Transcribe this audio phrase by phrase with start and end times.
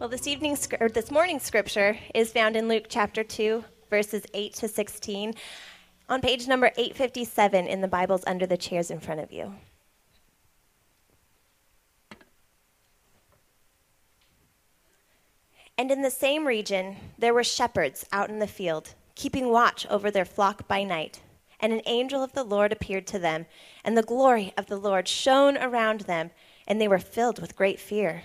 [0.00, 4.52] Well, this evening or this morning's scripture is found in Luke chapter 2, verses 8
[4.54, 5.34] to 16,
[6.08, 9.54] on page number 857 in the Bibles under the chairs in front of you.
[15.78, 20.10] And in the same region, there were shepherds out in the field, keeping watch over
[20.10, 21.22] their flock by night.
[21.60, 23.46] And an angel of the Lord appeared to them,
[23.84, 26.32] and the glory of the Lord shone around them,
[26.66, 28.24] and they were filled with great fear.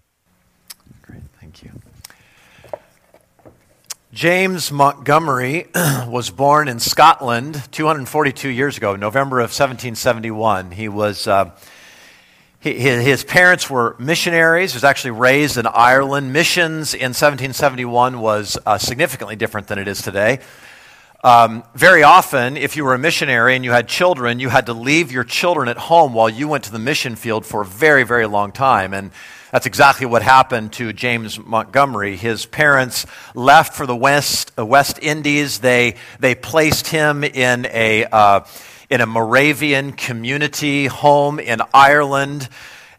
[1.53, 1.81] Thank you.
[4.13, 5.67] James Montgomery
[6.07, 10.71] was born in Scotland 242 years ago, November of 1771.
[10.71, 11.27] He was.
[11.27, 11.51] Uh,
[12.61, 14.71] he, his parents were missionaries.
[14.71, 16.31] He was actually raised in Ireland.
[16.31, 20.39] Missions in 1771 was uh, significantly different than it is today.
[21.21, 24.73] Um, very often, if you were a missionary and you had children, you had to
[24.73, 28.03] leave your children at home while you went to the mission field for a very,
[28.03, 28.93] very long time.
[28.93, 29.11] And
[29.51, 32.15] that's exactly what happened to James Montgomery.
[32.15, 35.59] His parents left for the West, uh, West Indies.
[35.59, 38.45] They, they placed him in a, uh,
[38.89, 42.47] in a Moravian community home in Ireland.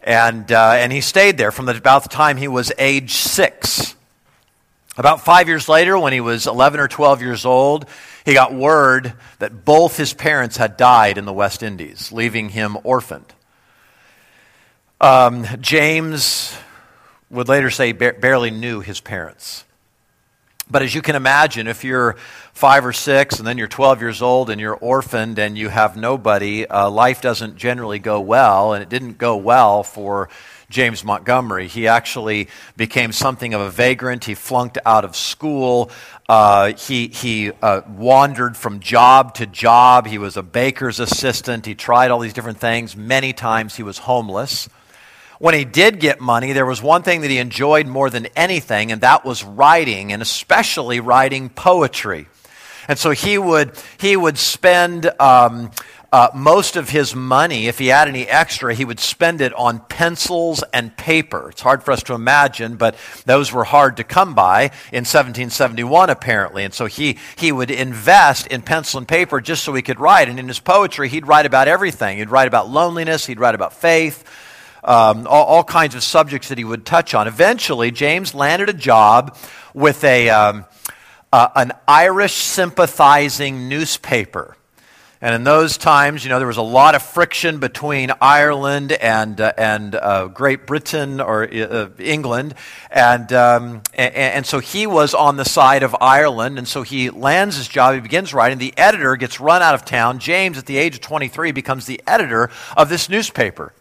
[0.03, 3.95] And, uh, and he stayed there from the, about the time he was age six.
[4.99, 7.87] About five years later, when he was 11 or 12 years old,
[8.27, 12.77] he got word that both his parents had died in the West Indies, leaving him
[12.85, 13.33] orphaned.
[15.03, 16.57] Um, James
[17.29, 19.65] would later say ba- barely knew his parents.
[20.71, 22.15] But as you can imagine, if you're
[22.53, 25.97] five or six and then you're 12 years old and you're orphaned and you have
[25.97, 30.29] nobody, uh, life doesn't generally go well, and it didn't go well for
[30.71, 31.67] James Montgomery.
[31.67, 32.47] He actually
[32.77, 34.23] became something of a vagrant.
[34.27, 35.91] He flunked out of school.
[36.29, 40.07] Uh, he he uh, wandered from job to job.
[40.07, 41.67] He was a baker's assistant.
[41.67, 42.97] He tried all these different things.
[42.97, 44.69] Many times he was homeless.
[45.43, 48.93] When he did get money, there was one thing that he enjoyed more than anything,
[48.93, 52.29] and that was writing, and especially writing poetry.
[52.87, 55.73] And so he would, he would spend um,
[56.13, 59.81] uh, most of his money, if he had any extra, he would spend it on
[59.81, 61.49] pencils and paper.
[61.51, 62.95] It's hard for us to imagine, but
[63.27, 66.63] those were hard to come by in 1771, apparently.
[66.63, 70.29] And so he, he would invest in pencil and paper just so he could write.
[70.29, 72.19] And in his poetry, he'd write about everything.
[72.19, 74.23] He'd write about loneliness, he'd write about faith,
[74.85, 77.29] um, all, all, kinds of subjects that he would touch on.
[77.29, 79.37] Eventually, James landed a job
[79.75, 80.65] with a, um,
[81.33, 84.57] uh, an Irish sympathizing newspaper.
[85.23, 89.41] And in those times, you know, there was a lot of friction between Ireland and,
[89.41, 92.57] uh, and uh, Great Britain or uh, England.
[92.91, 96.59] And, um, and, and, so he was on the side of Ireland.
[96.59, 97.95] And so he lands his job.
[97.95, 98.59] He begins writing.
[98.59, 100.19] The editor gets run out of town.
[100.19, 103.73] James, at the age of 23, becomes the editor of this newspaper.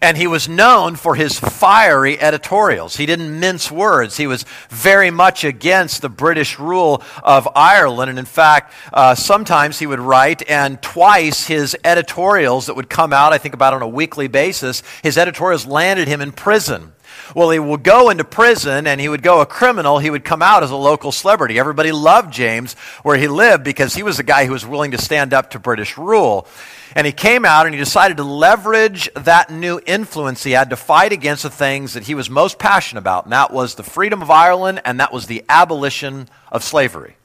[0.00, 2.96] And he was known for his fiery editorials.
[2.96, 4.16] He didn't mince words.
[4.16, 8.10] He was very much against the British rule of Ireland.
[8.10, 13.12] And in fact, uh, sometimes he would write, and twice his editorials that would come
[13.12, 16.92] out, I think about on a weekly basis, his editorials landed him in prison.
[17.34, 19.98] Well, he would go into prison and he would go a criminal.
[19.98, 21.58] He would come out as a local celebrity.
[21.58, 24.98] Everybody loved James where he lived because he was a guy who was willing to
[24.98, 26.46] stand up to British rule.
[26.94, 30.76] And he came out and he decided to leverage that new influence he had to
[30.76, 34.22] fight against the things that he was most passionate about, and that was the freedom
[34.22, 37.16] of Ireland and that was the abolition of slavery.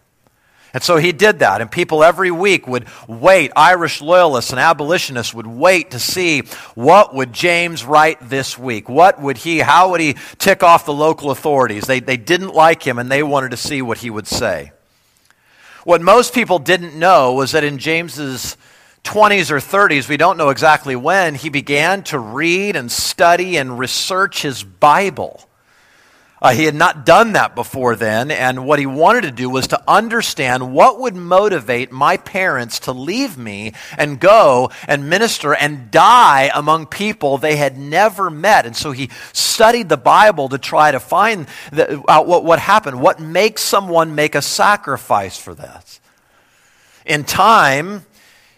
[0.73, 5.33] And so he did that, and people every week would wait, Irish loyalists and abolitionists
[5.33, 6.41] would wait to see
[6.75, 8.87] what would James write this week?
[8.87, 11.87] What would he, how would he tick off the local authorities?
[11.87, 14.71] They, they didn't like him, and they wanted to see what he would say.
[15.85, 18.55] What most people didn't know was that in James's
[19.03, 23.79] 20s or 30s, we don't know exactly when, he began to read and study and
[23.79, 25.48] research his Bible.
[26.41, 29.67] Uh, he had not done that before then, and what he wanted to do was
[29.67, 35.91] to understand what would motivate my parents to leave me and go and minister and
[35.91, 38.65] die among people they had never met.
[38.65, 43.01] And so he studied the Bible to try to find the, out what, what happened.
[43.01, 45.99] What makes someone make a sacrifice for that?
[47.05, 48.05] In time,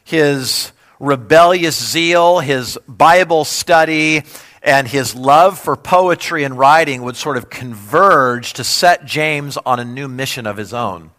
[0.04, 4.24] his rebellious zeal, his Bible study,
[4.62, 9.80] and his love for poetry and writing would sort of converge to set James on
[9.80, 11.12] a new mission of his own.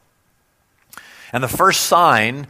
[1.33, 2.47] And the first sign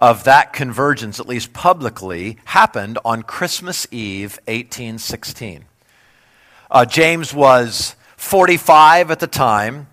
[0.00, 5.64] of that convergence, at least publicly, happened on Christmas Eve, 1816.
[6.70, 9.86] Uh, James was 45 at the time.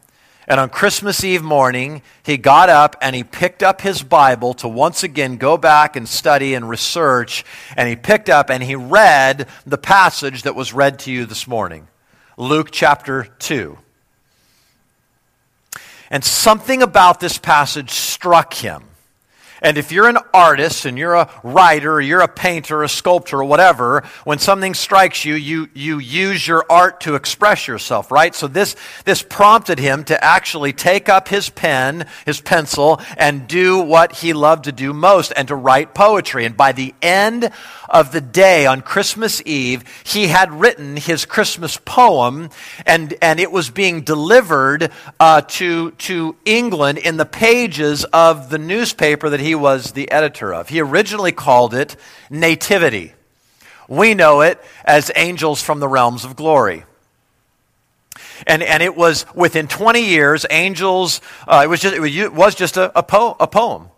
[0.52, 4.68] And on Christmas Eve morning, he got up and he picked up his Bible to
[4.68, 7.46] once again go back and study and research.
[7.78, 11.48] And he picked up and he read the passage that was read to you this
[11.48, 11.88] morning
[12.36, 13.78] Luke chapter 2.
[16.10, 18.91] And something about this passage struck him.
[19.62, 23.42] And if you're an artist and you're a writer, or you're a painter, a sculptor,
[23.42, 28.34] or whatever, when something strikes you, you, you use your art to express yourself, right?
[28.34, 28.76] So this,
[29.06, 34.34] this prompted him to actually take up his pen, his pencil, and do what he
[34.34, 36.46] loved to do most, and to write poetry.
[36.46, 37.52] And by the end
[37.92, 42.50] of the day on Christmas Eve, he had written his Christmas poem,
[42.86, 48.58] and, and it was being delivered uh, to, to England in the pages of the
[48.58, 50.70] newspaper that he was the editor of.
[50.70, 51.96] He originally called it
[52.30, 53.14] Nativity.
[53.88, 56.86] We know it as Angels from the Realms of Glory.
[58.48, 62.78] And, and it was within 20 years, Angels, uh, it, was just, it was just
[62.78, 63.90] a, a, po- a poem.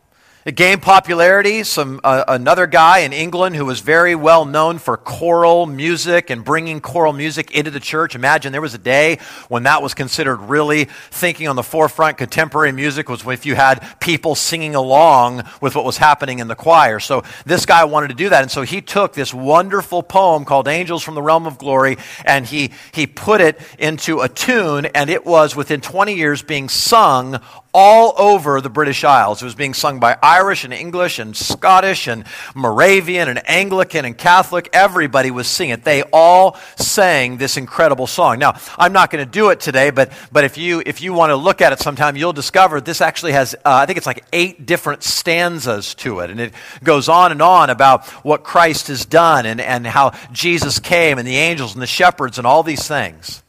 [0.45, 1.63] It gained popularity.
[1.63, 6.43] Some, uh, another guy in England who was very well known for choral music and
[6.43, 8.13] bringing choral music into the church.
[8.13, 12.17] Imagine there was a day when that was considered really thinking on the forefront.
[12.17, 16.55] Contemporary music was if you had people singing along with what was happening in the
[16.55, 16.99] choir.
[16.99, 18.41] So this guy wanted to do that.
[18.41, 22.45] And so he took this wonderful poem called Angels from the Realm of Glory and
[22.45, 27.39] he, he put it into a tune and it was within 20 years being sung
[27.73, 29.41] all over the British Isles.
[29.41, 34.17] It was being sung by Irish and English and Scottish and Moravian and Anglican and
[34.17, 34.69] Catholic.
[34.73, 35.83] Everybody was singing it.
[35.83, 38.39] They all sang this incredible song.
[38.39, 41.31] Now, I'm not going to do it today, but, but if, you, if you want
[41.31, 44.23] to look at it sometime, you'll discover this actually has, uh, I think it's like
[44.31, 46.29] eight different stanzas to it.
[46.29, 46.53] And it
[46.83, 51.27] goes on and on about what Christ has done and, and how Jesus came and
[51.27, 53.42] the angels and the shepherds and all these things.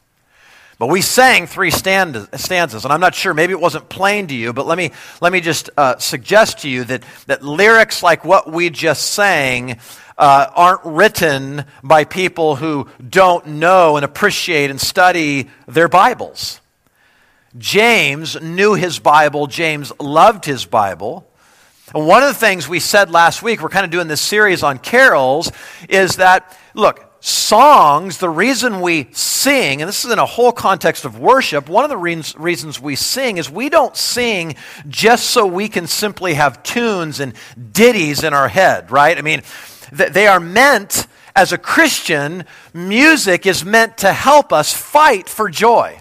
[0.77, 4.51] But we sang three stanzas, and I'm not sure, maybe it wasn't plain to you,
[4.51, 4.91] but let me,
[5.21, 9.79] let me just uh, suggest to you that, that lyrics like what we just sang
[10.17, 16.59] uh, aren't written by people who don't know and appreciate and study their Bibles.
[17.57, 21.25] James knew his Bible, James loved his Bible.
[21.93, 24.61] And one of the things we said last week, we're kind of doing this series
[24.61, 25.51] on carols,
[25.87, 31.05] is that, look, songs, the reason we sing, and this is in a whole context
[31.05, 34.55] of worship, one of the re- reasons we sing is we don't sing
[34.87, 37.33] just so we can simply have tunes and
[37.71, 39.17] ditties in our head, right?
[39.17, 39.41] I mean,
[39.97, 45.49] th- they are meant, as a Christian, music is meant to help us fight for
[45.49, 45.99] joy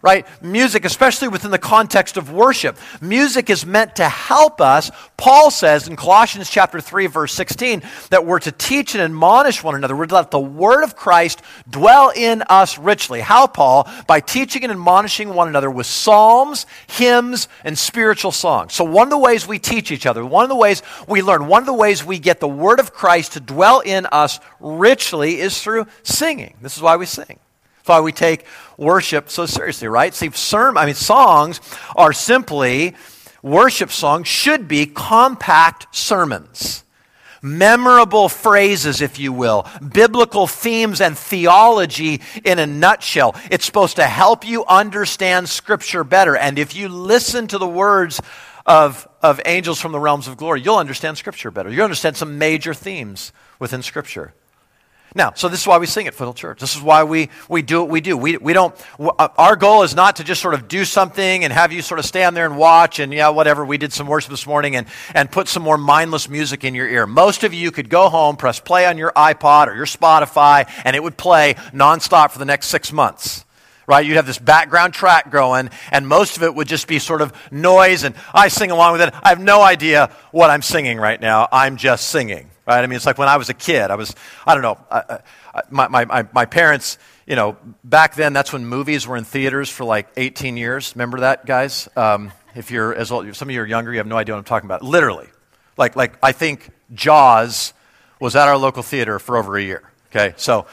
[0.00, 0.26] right?
[0.42, 2.78] Music, especially within the context of worship.
[3.00, 4.90] Music is meant to help us.
[5.16, 9.74] Paul says in Colossians chapter 3 verse 16 that we're to teach and admonish one
[9.74, 9.96] another.
[9.96, 13.20] We're to let the word of Christ dwell in us richly.
[13.20, 13.90] How, Paul?
[14.06, 18.74] By teaching and admonishing one another with psalms, hymns, and spiritual songs.
[18.74, 21.48] So one of the ways we teach each other, one of the ways we learn,
[21.48, 25.40] one of the ways we get the word of Christ to dwell in us richly
[25.40, 26.56] is through singing.
[26.62, 27.40] This is why we sing.
[27.88, 28.44] Why we take
[28.76, 30.14] worship so seriously, right?
[30.14, 31.60] See, sermon, I mean, songs
[31.96, 32.94] are simply,
[33.42, 36.84] worship songs should be compact sermons.
[37.40, 43.36] Memorable phrases, if you will, biblical themes and theology in a nutshell.
[43.50, 46.36] It's supposed to help you understand Scripture better.
[46.36, 48.20] And if you listen to the words
[48.66, 51.70] of, of angels from the realms of glory, you'll understand Scripture better.
[51.70, 54.34] You'll understand some major themes within Scripture.
[55.18, 56.60] Now, so this is why we sing at Foothill Church.
[56.60, 58.16] This is why we, we do what we do.
[58.16, 61.52] We, we don't, uh, our goal is not to just sort of do something and
[61.52, 63.64] have you sort of stand there and watch and, yeah, whatever.
[63.64, 66.88] We did some worship this morning and, and put some more mindless music in your
[66.88, 67.04] ear.
[67.04, 70.94] Most of you could go home, press play on your iPod or your Spotify, and
[70.94, 73.44] it would play nonstop for the next six months
[73.88, 74.04] right?
[74.04, 77.32] You'd have this background track going, and most of it would just be sort of
[77.50, 79.14] noise, and I sing along with it.
[79.22, 81.48] I have no idea what I'm singing right now.
[81.50, 82.84] I'm just singing right?
[82.84, 84.14] I mean, it's like when I was a kid, I was,
[84.46, 85.18] I don't know, I,
[85.54, 89.70] I, my, my, my parents, you know, back then, that's when movies were in theaters
[89.70, 90.94] for like 18 years.
[90.94, 91.88] Remember that, guys?
[91.96, 94.40] Um, if you're as old, some of you are younger, you have no idea what
[94.40, 94.82] I'm talking about.
[94.82, 95.28] Literally.
[95.78, 97.72] Like, like I think Jaws
[98.20, 99.82] was at our local theater for over a year.
[100.10, 100.66] Okay, so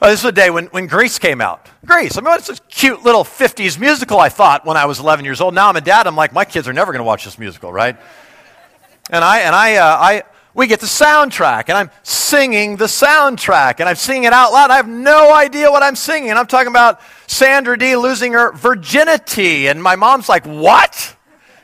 [0.00, 1.68] uh, this was a day when, when Grease came out.
[1.84, 5.24] Grease, I mean, it's a cute little 50s musical, I thought, when I was 11
[5.24, 5.54] years old.
[5.54, 7.72] Now I'm a dad, I'm like, my kids are never going to watch this musical,
[7.72, 7.96] right?
[9.10, 10.22] And I, and I, uh, I,
[10.54, 14.70] we get the soundtrack, and I'm singing the soundtrack, and I'm singing it out loud.
[14.70, 16.30] I have no idea what I'm singing.
[16.30, 21.16] And I'm talking about Sandra Dee losing her virginity, and my mom's like, What?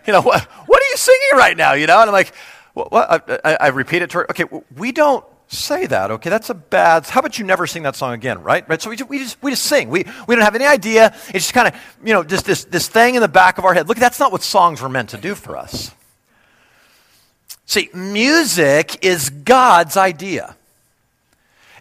[0.06, 1.74] You know, what, what are you singing right now?
[1.74, 2.34] You know, and I'm like,
[2.74, 3.30] what, what?
[3.30, 4.30] I, I, I repeat it to her.
[4.30, 4.44] Okay,
[4.76, 6.10] we don't say that.
[6.10, 7.06] Okay, that's a bad.
[7.06, 8.68] How about you never sing that song again, right?
[8.68, 8.80] Right.
[8.80, 9.90] So we just, we just we just sing.
[9.90, 11.14] We we don't have any idea.
[11.28, 13.74] It's just kind of you know just this this thing in the back of our
[13.74, 13.88] head.
[13.88, 15.92] Look, that's not what songs were meant to do for us.
[17.70, 20.56] See, music is God's idea.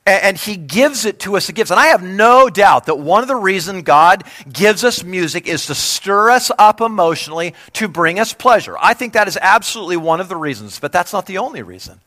[0.05, 1.72] And he gives it to us as gifts.
[1.72, 5.65] And I have no doubt that one of the reasons God gives us music is
[5.65, 8.75] to stir us up emotionally, to bring us pleasure.
[8.79, 12.00] I think that is absolutely one of the reasons, but that's not the only reason.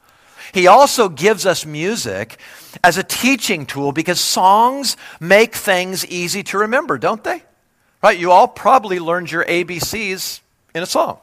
[0.55, 2.39] He also gives us music
[2.85, 7.43] as a teaching tool because songs make things easy to remember, don't they?
[8.01, 8.17] Right?
[8.17, 10.39] You all probably learned your ABCs
[10.73, 11.19] in a song.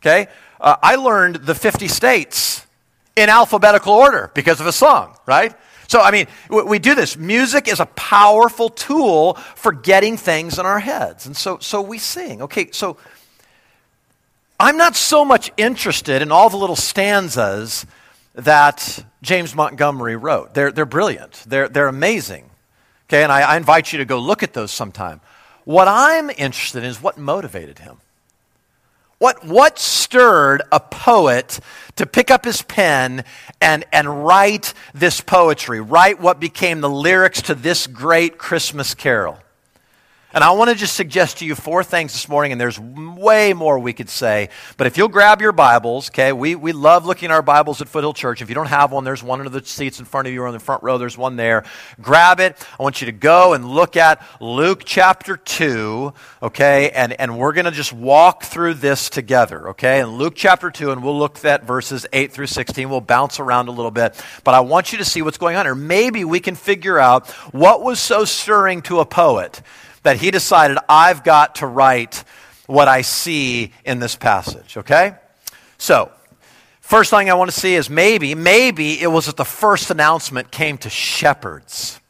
[0.00, 0.28] Okay?
[0.60, 2.66] Uh, I learned the 50 states
[3.16, 5.54] in alphabetical order because of a song, right?
[5.88, 7.16] So, I mean, we do this.
[7.16, 11.24] Music is a powerful tool for getting things in our heads.
[11.26, 12.42] And so, so we sing.
[12.42, 12.98] Okay, so
[14.60, 17.86] I'm not so much interested in all the little stanzas
[18.34, 20.52] that James Montgomery wrote.
[20.52, 22.50] They're, they're brilliant, they're, they're amazing.
[23.08, 25.22] Okay, and I, I invite you to go look at those sometime.
[25.64, 27.98] What I'm interested in is what motivated him.
[29.18, 31.58] What, what stirred a poet
[31.96, 33.24] to pick up his pen
[33.60, 39.38] and, and write this poetry, write what became the lyrics to this great Christmas carol?
[40.34, 43.54] And I want to just suggest to you four things this morning, and there's way
[43.54, 44.50] more we could say.
[44.76, 47.88] But if you'll grab your Bibles, okay, we, we love looking at our Bibles at
[47.88, 48.42] Foothill Church.
[48.42, 50.46] If you don't have one, there's one under the seats in front of you or
[50.46, 51.64] in the front row, there's one there.
[52.02, 52.62] Grab it.
[52.78, 57.54] I want you to go and look at Luke chapter 2, okay, and, and we're
[57.54, 60.00] going to just walk through this together, okay?
[60.00, 62.90] In Luke chapter 2, and we'll look at verses 8 through 16.
[62.90, 65.64] We'll bounce around a little bit, but I want you to see what's going on
[65.64, 65.74] here.
[65.74, 69.62] Maybe we can figure out what was so stirring to a poet
[70.02, 72.24] that he decided, I've got to write
[72.66, 75.14] what I see in this passage, okay?
[75.78, 76.12] So,
[76.80, 80.50] first thing I want to see is maybe, maybe it was that the first announcement
[80.50, 82.00] came to shepherds.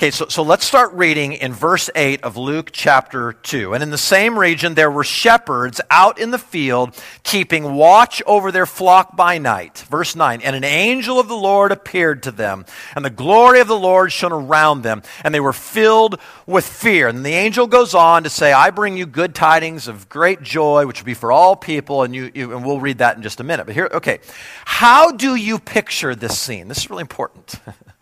[0.00, 3.74] Okay, so, so let's start reading in verse 8 of Luke chapter 2.
[3.74, 8.52] And in the same region, there were shepherds out in the field, keeping watch over
[8.52, 9.78] their flock by night.
[9.90, 12.64] Verse 9 And an angel of the Lord appeared to them,
[12.94, 17.08] and the glory of the Lord shone around them, and they were filled with fear.
[17.08, 20.86] And the angel goes on to say, I bring you good tidings of great joy,
[20.86, 22.04] which will be for all people.
[22.04, 23.66] And, you, you and we'll read that in just a minute.
[23.66, 24.20] But here, okay,
[24.64, 26.68] how do you picture this scene?
[26.68, 27.56] This is really important.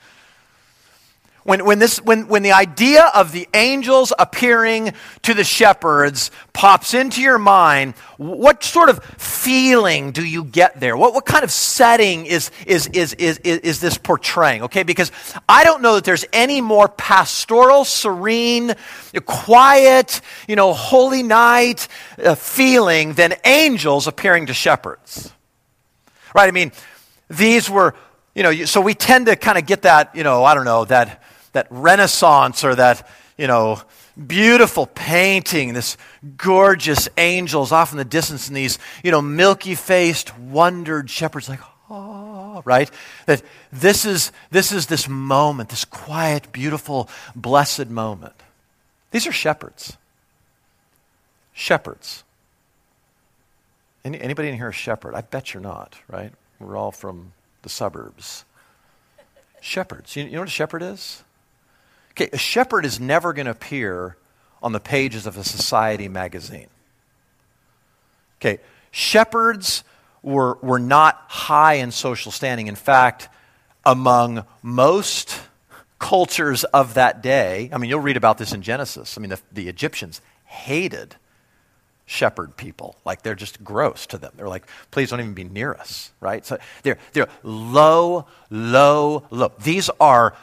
[1.46, 6.92] when, when, this, when, when the idea of the angels appearing to the shepherds pops
[6.92, 10.96] into your mind, what sort of feeling do you get there?
[10.96, 14.64] What, what kind of setting is, is, is, is, is this portraying?
[14.64, 15.12] Okay, because
[15.48, 18.74] I don't know that there's any more pastoral, serene,
[19.24, 21.86] quiet, you know, holy night
[22.22, 25.32] uh, feeling than angels appearing to shepherds.
[26.34, 26.48] Right?
[26.48, 26.72] I mean,
[27.30, 27.94] these were,
[28.34, 30.84] you know, so we tend to kind of get that, you know, I don't know,
[30.86, 31.22] that
[31.56, 33.80] that renaissance or that, you know,
[34.26, 35.96] beautiful painting, this
[36.36, 41.60] gorgeous angels off in the distance, and these, you know, milky faced, wondered shepherds, like,
[41.90, 42.90] oh, right?
[43.26, 48.34] That this is, this is this moment, this quiet, beautiful, blessed moment.
[49.10, 49.96] These are shepherds.
[51.52, 52.22] Shepherds.
[54.04, 55.14] Any, anybody in here a shepherd?
[55.14, 56.32] I bet you're not, right?
[56.60, 57.32] We're all from
[57.62, 58.44] the suburbs.
[59.60, 60.14] Shepherds.
[60.16, 61.24] You, you know what a shepherd is?
[62.16, 64.16] Okay, a shepherd is never going to appear
[64.62, 66.68] on the pages of a society magazine.
[68.40, 68.58] Okay,
[68.90, 69.84] shepherds
[70.22, 72.68] were, were not high in social standing.
[72.68, 73.28] In fact,
[73.84, 75.38] among most
[75.98, 79.16] cultures of that day, I mean, you'll read about this in Genesis.
[79.16, 81.16] I mean, the, the Egyptians hated
[82.06, 82.96] shepherd people.
[83.04, 84.32] Like they're just gross to them.
[84.36, 86.44] They're like, please don't even be near us, right?
[86.46, 89.52] So they're, they're low, low, low.
[89.58, 90.34] These are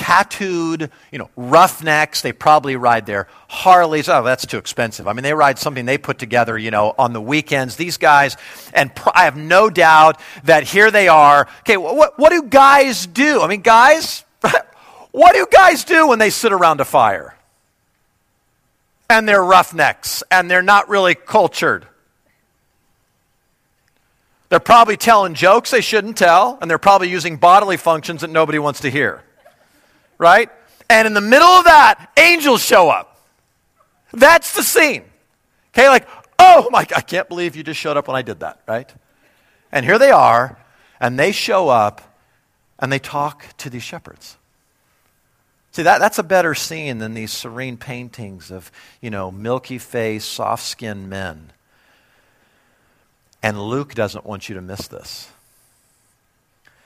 [0.00, 2.22] tattooed, you know, roughnecks.
[2.22, 4.08] They probably ride their Harleys.
[4.08, 5.06] Oh, that's too expensive.
[5.06, 7.76] I mean, they ride something they put together, you know, on the weekends.
[7.76, 8.38] These guys,
[8.72, 11.46] and pr- I have no doubt that here they are.
[11.60, 13.42] Okay, what, what do guys do?
[13.42, 14.24] I mean, guys,
[15.10, 17.36] what do guys do when they sit around a fire?
[19.10, 21.86] And they're roughnecks and they're not really cultured.
[24.48, 28.58] They're probably telling jokes they shouldn't tell, and they're probably using bodily functions that nobody
[28.58, 29.22] wants to hear.
[30.20, 30.48] Right?
[30.88, 33.20] And in the middle of that, angels show up.
[34.12, 35.02] That's the scene.
[35.72, 36.06] Okay, like,
[36.38, 38.92] oh my, I can't believe you just showed up when I did that, right?
[39.72, 40.58] And here they are,
[41.00, 42.02] and they show up
[42.78, 44.36] and they talk to these shepherds.
[45.72, 50.28] See, that, that's a better scene than these serene paintings of, you know, milky faced,
[50.28, 51.52] soft skinned men
[53.42, 55.30] and Luke doesn't want you to miss this.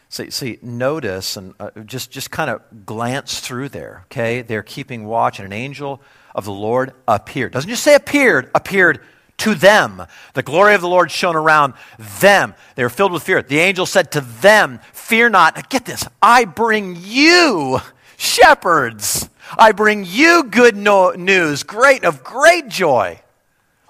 [0.09, 4.43] See, see notice and uh, just, just kind of glance through there, okay?
[4.43, 6.01] They're keeping watch, and an angel
[6.35, 7.53] of the Lord appeared.
[7.53, 9.01] Doesn't just say appeared, appeared
[9.39, 10.03] to them.
[10.35, 11.75] The glory of the Lord shone around
[12.21, 12.55] them.
[12.77, 13.43] They were filled with fear.
[13.43, 15.69] The angel said to them, Fear not.
[15.69, 16.07] Get this.
[16.23, 17.81] I bring you
[18.17, 19.29] shepherds.
[19.59, 23.21] I bring you good no- news, great of great joy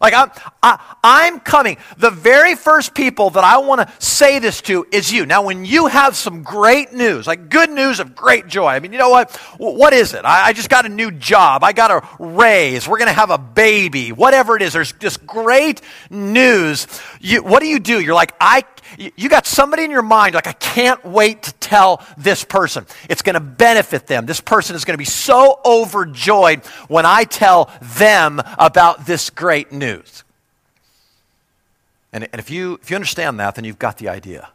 [0.04, 0.30] like, I'm,
[0.62, 1.78] I, I'm coming.
[1.96, 5.24] The very first people that I want to say this to is you.
[5.24, 8.92] Now, when you have some great news, like good news of great joy, I mean,
[8.92, 9.34] you know what?
[9.56, 10.26] What is it?
[10.26, 11.64] I, I just got a new job.
[11.64, 12.86] I got a raise.
[12.86, 14.12] We're going to have a baby.
[14.12, 15.80] Whatever it is, there's just great
[16.10, 16.86] news.
[17.20, 17.98] You, what do you do?
[17.98, 18.62] You're like, I
[18.98, 22.86] you got somebody in your mind, like, I can't wait to tell this person.
[23.08, 24.26] It's going to benefit them.
[24.26, 29.72] This person is going to be so overjoyed when I tell them about this great
[29.72, 29.93] news.
[32.12, 34.48] And, and if, you, if you understand that, then you've got the idea.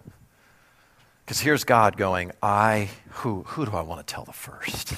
[1.25, 4.93] Because here's God going, I, who, who do I want to tell the first?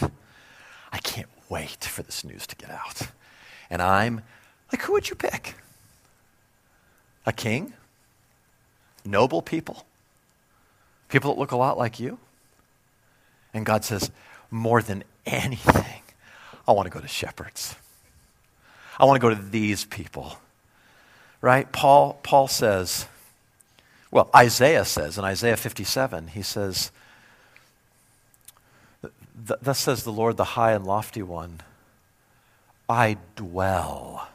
[0.93, 3.01] I can't wait for this news to get out.
[3.69, 4.21] And I'm
[4.71, 5.55] like, who would you pick?
[7.25, 7.74] A king?
[9.05, 9.86] noble people,
[11.10, 12.19] people that look a lot like you.
[13.53, 14.12] And God says,
[14.50, 16.01] more than anything,
[16.67, 17.75] I want to go to shepherds.
[19.01, 20.38] I want to go to these people.
[21.41, 21.70] Right?
[21.72, 23.08] Paul, Paul says,
[24.12, 26.91] well, Isaiah says in Isaiah 57, he says,
[29.34, 31.61] Thus says the Lord, the high and lofty one,
[32.87, 34.29] I dwell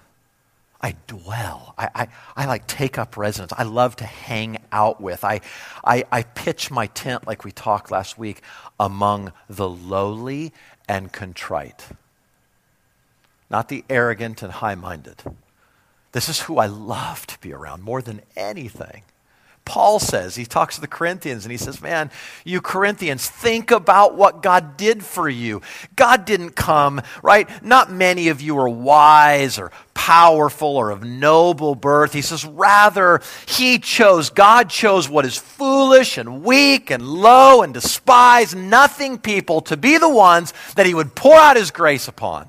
[0.81, 1.75] I dwell.
[1.79, 3.53] I, I, I, like take up residence.
[3.57, 5.25] I love to hang out with.
[5.25, 5.41] I,
[5.85, 8.43] I, I pitch my tent, like we talked last week,
[8.79, 10.53] among the lowly
[10.89, 11.89] and contrite,
[13.51, 15.23] not the arrogant and high minded.
[16.13, 19.03] This is who I love to be around more than anything.
[19.67, 22.11] Paul says, he talks to the Corinthians and he says, Man,
[22.45, 25.61] you Corinthians, think about what God did for you.
[25.97, 27.49] God didn't come, right?
[27.65, 32.13] Not many of you are wise or powerful or of noble birth.
[32.13, 37.75] He says, Rather, he chose, God chose what is foolish and weak and low and
[37.75, 42.49] despised, nothing people to be the ones that he would pour out his grace upon.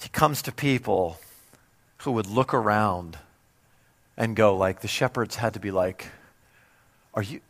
[0.00, 1.18] He comes to people
[1.98, 3.18] who would look around
[4.16, 6.06] and go like the shepherds had to be like,
[7.14, 7.40] Are you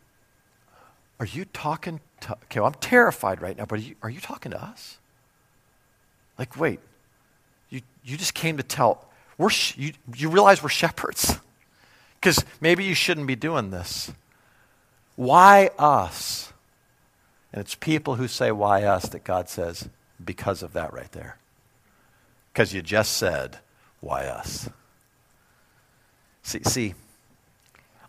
[1.19, 4.19] are you talking to okay, well, I'm terrified right now, but are you, are you
[4.19, 4.97] talking to us?
[6.39, 6.79] Like, wait,
[7.69, 11.37] you, you just came to tell, we're sh- you, you realize we're shepherds?
[12.19, 14.11] Because maybe you shouldn't be doing this.
[15.15, 16.53] Why us?
[17.51, 19.09] And it's people who say, Why us?
[19.09, 19.89] that God says,
[20.23, 21.37] Because of that right there.
[22.51, 23.59] Because you just said,
[23.99, 24.69] Why us?
[26.43, 26.95] See, see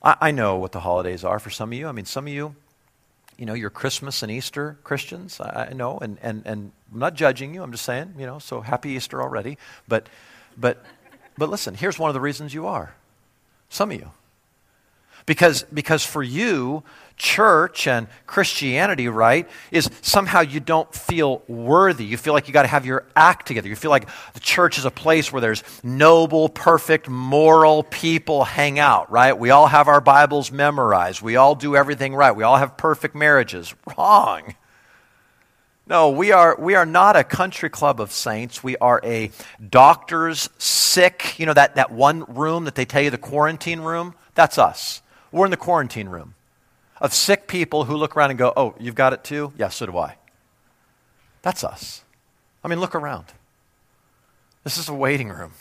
[0.02, 1.86] I, I know what the holidays are for some of you.
[1.86, 2.54] I mean, some of you,
[3.38, 5.40] you know, you're Christmas and Easter Christians.
[5.40, 7.62] I, I know, and, and, and I'm not judging you.
[7.62, 9.58] I'm just saying, you know, so happy Easter already.
[9.88, 10.08] But,
[10.56, 10.84] but,
[11.38, 12.94] but listen, here's one of the reasons you are.
[13.68, 14.10] Some of you.
[15.24, 16.82] Because, because for you,
[17.16, 22.04] church and Christianity, right, is somehow you don't feel worthy.
[22.04, 23.68] You feel like you got to have your act together.
[23.68, 28.78] You feel like the church is a place where there's noble, perfect, moral people hang
[28.78, 29.38] out, right?
[29.38, 31.22] We all have our Bibles memorized.
[31.22, 32.32] We all do everything right.
[32.32, 33.74] We all have perfect marriages.
[33.96, 34.54] Wrong.
[35.86, 38.62] No, we are, we are not a country club of saints.
[38.62, 39.30] We are a
[39.68, 44.14] doctor's sick, you know, that, that one room that they tell you, the quarantine room?
[44.34, 45.02] That's us.
[45.32, 46.34] We're in the quarantine room
[47.02, 49.52] of sick people who look around and go, Oh, you've got it too?
[49.58, 50.16] Yeah, so do I.
[51.42, 52.04] That's us.
[52.64, 53.26] I mean, look around.
[54.62, 55.52] This is a waiting room.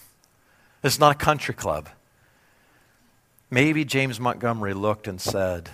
[0.84, 1.90] This is not a country club.
[3.50, 5.70] Maybe James Montgomery looked and said,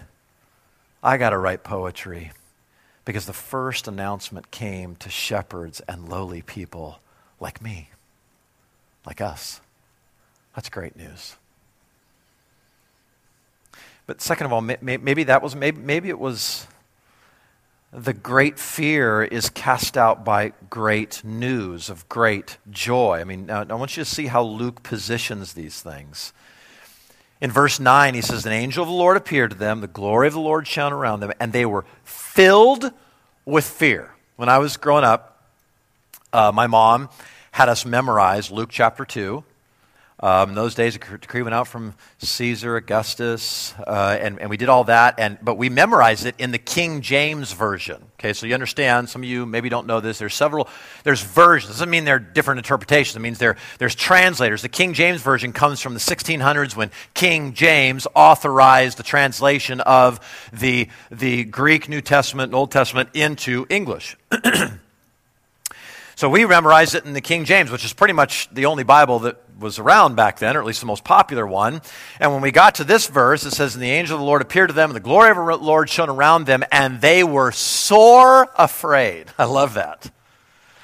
[1.03, 2.31] I got to write poetry
[3.03, 6.99] Because the first announcement came to shepherds and lowly people
[7.41, 7.89] like me,
[9.05, 9.59] like us.
[10.55, 11.35] That's great news.
[14.07, 16.65] But second of all, maybe that was maybe, maybe it was
[17.91, 23.19] the great fear is cast out by great news of great joy.
[23.19, 26.31] I mean, I want you to see how Luke positions these things.
[27.39, 30.27] In verse 9, he says, An angel of the Lord appeared to them, the glory
[30.27, 32.91] of the Lord shone around them, and they were filled
[33.45, 34.15] with fear.
[34.37, 35.43] When I was growing up,
[36.33, 37.09] uh, my mom
[37.51, 39.43] had us memorize Luke chapter 2.
[40.19, 44.57] Um, in those days, a decree went out from Caesar Augustus, uh, and, and we
[44.57, 45.19] did all that.
[45.19, 48.03] And, but we memorized it in the King James Version.
[48.19, 50.17] Okay, so you understand, some of you maybe don't know this.
[50.17, 50.69] There's several,
[51.03, 51.69] there's versions.
[51.69, 53.15] It Doesn't mean they're different interpretations.
[53.15, 54.63] It means there, there's translators.
[54.63, 60.19] The King James Version comes from the 1600s when King James authorized the translation of
[60.51, 64.17] the, the Greek New Testament and Old Testament into English.
[66.17, 69.19] So we memorized it in the King James, which is pretty much the only Bible
[69.19, 71.79] that was around back then, or at least the most popular one.
[72.19, 74.41] And when we got to this verse, it says, And the angel of the Lord
[74.41, 77.51] appeared to them, and the glory of the Lord shone around them, and they were
[77.51, 79.27] sore afraid.
[79.37, 80.09] I love that.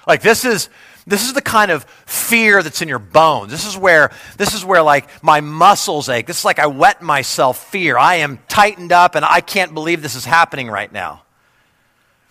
[0.06, 0.70] Like this is
[1.08, 3.50] this is the kind of fear that's in your bones.
[3.50, 6.28] This is where this is where like my muscles ache.
[6.28, 7.98] This is like I wet myself fear.
[7.98, 11.24] I am tightened up and I can't believe this is happening right now.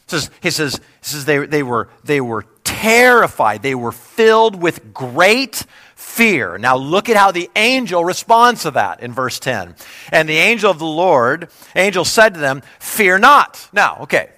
[0.07, 2.45] Says, he says, he says they, they, were, they were
[2.83, 3.63] terrified.
[3.63, 5.65] They were filled with great
[5.95, 6.59] fear.
[6.59, 9.77] Now look at how the angel responds to that in verse 10.
[10.11, 13.69] And the angel of the Lord, angel said to them, Fear not.
[13.73, 14.31] Now, okay,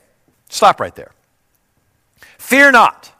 [0.50, 1.12] stop right there.
[2.38, 3.10] Fear not.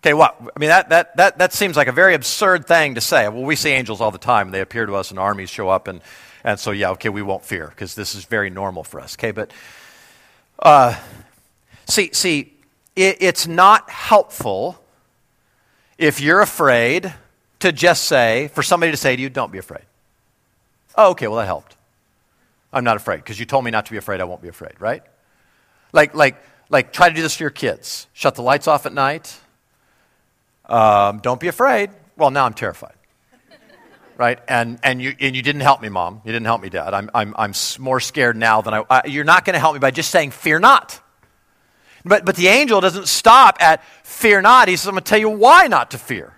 [0.00, 0.36] Okay, what?
[0.40, 3.28] I mean, that, that, that, that seems like a very absurd thing to say.
[3.28, 4.52] Well, we see angels all the time.
[4.52, 5.86] They appear to us and armies show up.
[5.86, 6.00] And,
[6.44, 9.16] and so, yeah, okay, we won't fear because this is very normal for us.
[9.16, 9.52] Okay, but
[10.60, 10.98] uh,
[11.86, 12.55] see, see,
[12.96, 14.82] it, it's not helpful
[15.98, 17.14] if you're afraid
[17.60, 19.84] to just say, for somebody to say to you, don't be afraid.
[20.96, 21.76] Oh, okay, well, that helped.
[22.72, 24.74] I'm not afraid because you told me not to be afraid, I won't be afraid,
[24.80, 25.02] right?
[25.92, 26.36] Like, like,
[26.68, 28.06] like try to do this to your kids.
[28.12, 29.38] Shut the lights off at night.
[30.66, 31.90] Um, don't be afraid.
[32.16, 32.94] Well, now I'm terrified.
[34.16, 34.38] right?
[34.48, 36.20] And, and, you, and you didn't help me, mom.
[36.24, 36.92] You didn't help me, dad.
[36.92, 38.78] I'm, I'm, I'm more scared now than I.
[38.80, 41.00] Uh, you're not going to help me by just saying, fear not.
[42.06, 44.68] But, but the angel doesn't stop at fear not.
[44.68, 46.32] He says, I'm going to tell you why not to fear.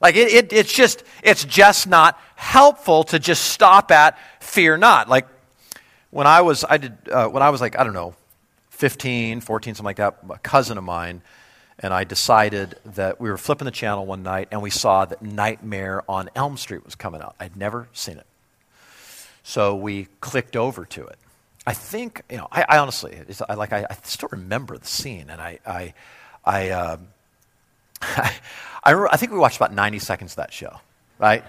[0.00, 5.08] Like it, it, it's just it's just not helpful to just stop at fear not.
[5.08, 5.26] Like
[6.10, 8.14] when I was I did uh, when I was like I don't know
[8.70, 10.18] 15, 14, something like that.
[10.30, 11.22] A cousin of mine
[11.80, 15.20] and I decided that we were flipping the channel one night and we saw that
[15.20, 17.34] Nightmare on Elm Street was coming out.
[17.40, 18.26] I'd never seen it,
[19.42, 21.18] so we clicked over to it.
[21.68, 23.14] I think, you know, I, I honestly,
[23.46, 25.92] I, like, I, I, still remember the scene, and I, I,
[26.42, 27.08] I, um,
[28.00, 28.32] I,
[28.86, 30.80] remember, I think we watched about 90 seconds of that show,
[31.18, 31.44] right?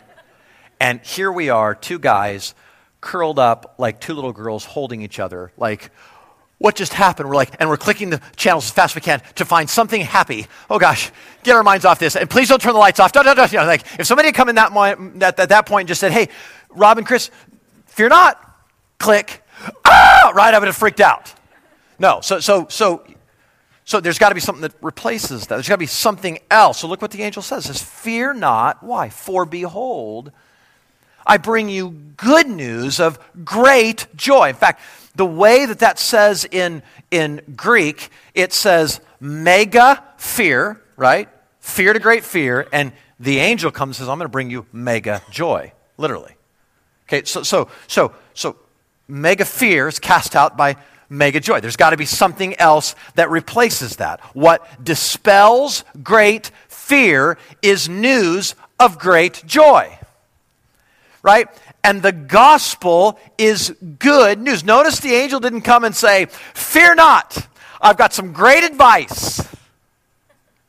[0.77, 2.53] and here we are, two guys
[2.99, 5.89] curled up like two little girls holding each other, like,
[6.57, 7.29] what just happened?
[7.29, 10.01] We're like, and we're clicking the channels as fast as we can to find something
[10.01, 10.47] happy.
[10.69, 13.15] Oh gosh, get our minds off this, and please don't turn the lights off.
[13.15, 14.73] You know, like, if somebody had come in that,
[15.21, 16.27] at, at that point and just said, hey,
[16.71, 17.31] Rob and Chris,
[17.85, 18.37] fear not,
[18.97, 19.43] click,
[19.89, 21.33] ah, right, I would have freaked out.
[21.97, 23.05] No, so, so, so,
[23.83, 25.55] so there's got to be something that replaces that.
[25.55, 26.79] There's got to be something else.
[26.79, 27.65] So look what the angel says.
[27.65, 28.83] It says, Fear not.
[28.83, 29.09] Why?
[29.09, 30.31] For behold,
[31.25, 34.49] I bring you good news of great joy.
[34.49, 34.81] In fact,
[35.15, 41.27] the way that that says in, in Greek, it says mega fear, right?
[41.59, 42.67] Fear to great fear.
[42.71, 46.35] And the angel comes and says, I'm going to bring you mega joy, literally.
[47.07, 48.55] Okay, so, so, so, so
[49.09, 50.77] mega fear is cast out by
[51.09, 51.59] mega joy.
[51.59, 54.21] There's got to be something else that replaces that.
[54.35, 59.97] What dispels great fear is news of great joy.
[61.21, 61.47] Right?
[61.83, 64.63] And the gospel is good news.
[64.63, 67.47] Notice the angel didn't come and say, Fear not,
[67.81, 69.41] I've got some great advice.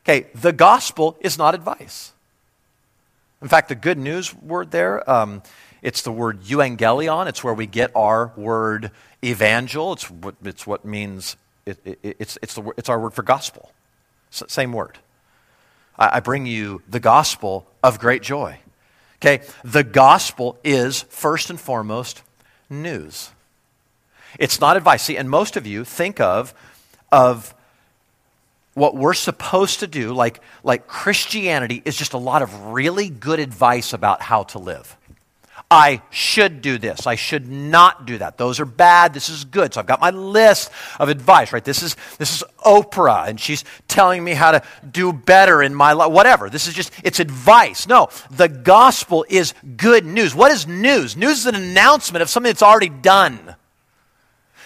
[0.03, 2.11] Okay, the gospel is not advice.
[3.41, 5.41] In fact, the good news word there, um,
[5.81, 7.27] it's the word euangelion.
[7.27, 8.91] It's where we get our word
[9.23, 9.93] evangel.
[9.93, 13.71] It's what, it's what means, it, it, it's, it's, the, it's our word for gospel.
[14.29, 14.99] same word.
[15.97, 18.59] I, I bring you the gospel of great joy.
[19.17, 19.43] Okay?
[19.63, 22.21] The gospel is, first and foremost,
[22.69, 23.31] news.
[24.39, 25.03] It's not advice.
[25.03, 26.53] See, and most of you think of,
[27.11, 27.53] of
[28.73, 33.39] what we're supposed to do, like, like Christianity is just a lot of really good
[33.39, 34.95] advice about how to live.
[35.73, 37.07] I should do this.
[37.07, 38.37] I should not do that.
[38.37, 39.13] Those are bad.
[39.13, 39.73] This is good.
[39.73, 41.63] So I've got my list of advice, right?
[41.63, 45.93] This is, this is Oprah, and she's telling me how to do better in my
[45.93, 46.11] life.
[46.11, 46.49] Whatever.
[46.49, 47.87] This is just, it's advice.
[47.87, 50.35] No, the gospel is good news.
[50.35, 51.15] What is news?
[51.15, 53.55] News is an announcement of something that's already done.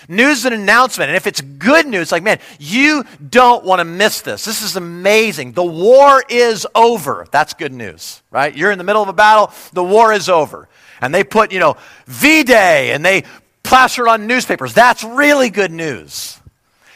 [0.08, 1.10] News is an announcement.
[1.10, 4.44] And if it's good news, like, man, you don't want to miss this.
[4.44, 5.52] This is amazing.
[5.52, 7.28] The war is over.
[7.30, 8.56] That's good news, right?
[8.58, 10.68] You're in the middle of a battle, the war is over.
[11.02, 11.78] And they put, you know,
[12.08, 13.24] V Day and they
[13.64, 14.74] plaster it on newspapers.
[14.74, 16.40] That's really good news.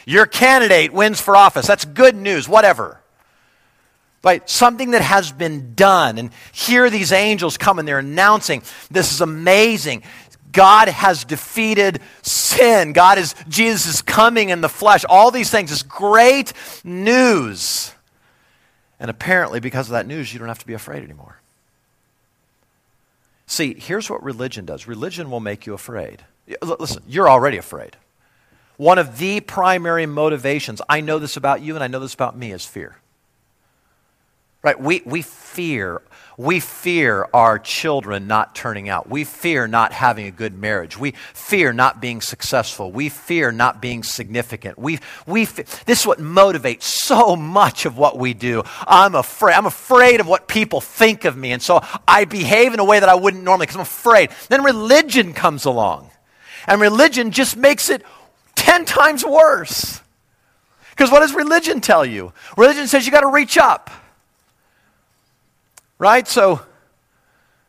[0.06, 1.66] Your candidate wins for office.
[1.66, 3.00] That's good news, whatever.
[4.22, 4.48] Right?
[4.48, 6.18] Something that has been done.
[6.18, 10.02] And here these angels come and they're announcing this is amazing.
[10.52, 12.92] God has defeated sin.
[12.92, 15.04] God is, Jesus is coming in the flesh.
[15.08, 16.52] All these things is great
[16.84, 17.92] news.
[18.98, 21.39] And apparently, because of that news, you don't have to be afraid anymore.
[23.50, 26.22] See, here's what religion does religion will make you afraid.
[26.62, 27.96] Listen, you're already afraid.
[28.76, 32.38] One of the primary motivations, I know this about you and I know this about
[32.38, 32.98] me, is fear.
[34.62, 34.80] Right?
[34.80, 36.00] We, we fear
[36.36, 39.08] we fear our children not turning out.
[39.08, 40.98] We fear not having a good marriage.
[40.98, 42.90] We fear not being successful.
[42.90, 44.78] We fear not being significant.
[44.78, 48.62] We, we, this is what motivates so much of what we do.
[48.86, 49.54] I'm afraid.
[49.54, 51.52] I'm afraid of what people think of me.
[51.52, 54.30] And so I behave in a way that I wouldn't normally because I'm afraid.
[54.48, 56.10] Then religion comes along.
[56.66, 58.02] And religion just makes it
[58.56, 60.00] 10 times worse.
[60.90, 62.32] Because what does religion tell you?
[62.56, 63.90] Religion says you got to reach up.
[66.00, 66.26] Right?
[66.26, 66.62] So,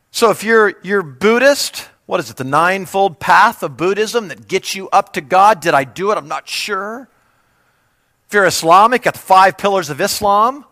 [0.09, 4.73] so if you're, you're Buddhist, what is it, the ninefold path of Buddhism that gets
[4.73, 5.59] you up to God?
[5.59, 6.17] Did I do it?
[6.17, 7.09] I'm not sure.
[8.27, 10.63] If you're Islamic, got the five pillars of Islam.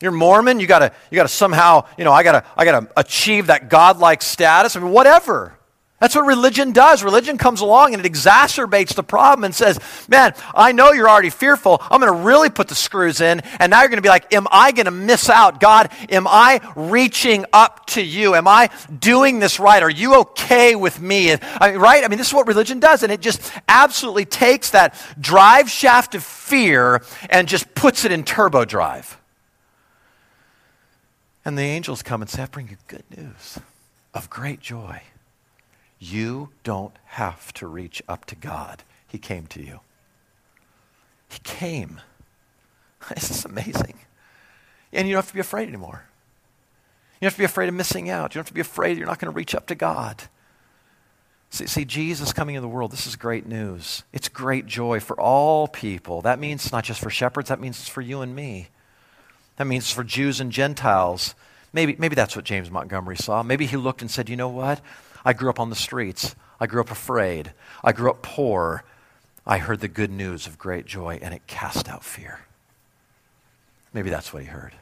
[0.00, 3.68] You're Mormon, you gotta, you gotta somehow, you know, I gotta, I gotta achieve that
[3.68, 4.76] godlike status.
[4.76, 5.58] I mean, whatever.
[6.00, 7.04] That's what religion does.
[7.04, 11.28] Religion comes along and it exacerbates the problem and says, Man, I know you're already
[11.28, 11.76] fearful.
[11.90, 13.40] I'm going to really put the screws in.
[13.58, 15.60] And now you're going to be like, Am I going to miss out?
[15.60, 18.34] God, am I reaching up to you?
[18.34, 19.82] Am I doing this right?
[19.82, 21.32] Are you okay with me?
[21.32, 22.02] I mean, right?
[22.02, 23.02] I mean, this is what religion does.
[23.02, 28.24] And it just absolutely takes that drive shaft of fear and just puts it in
[28.24, 29.20] turbo drive.
[31.44, 33.58] And the angels come and say, I bring you good news
[34.14, 35.02] of great joy.
[36.00, 38.82] You don't have to reach up to God.
[39.06, 39.80] He came to you.
[41.28, 42.00] He came.
[43.14, 43.98] This is amazing.
[44.92, 46.04] And you don't have to be afraid anymore.
[47.14, 48.34] You don't have to be afraid of missing out.
[48.34, 50.24] You don't have to be afraid you're not going to reach up to God.
[51.50, 54.04] See, see, Jesus coming in the world, this is great news.
[54.12, 56.22] It's great joy for all people.
[56.22, 58.68] That means it's not just for shepherds, that means it's for you and me.
[59.56, 61.34] That means it's for Jews and Gentiles.
[61.72, 63.42] Maybe, maybe that's what James Montgomery saw.
[63.42, 64.80] Maybe he looked and said, you know what?
[65.24, 66.34] I grew up on the streets.
[66.58, 67.52] I grew up afraid.
[67.84, 68.84] I grew up poor.
[69.46, 72.40] I heard the good news of great joy, and it cast out fear.
[73.92, 74.74] Maybe that's what he heard.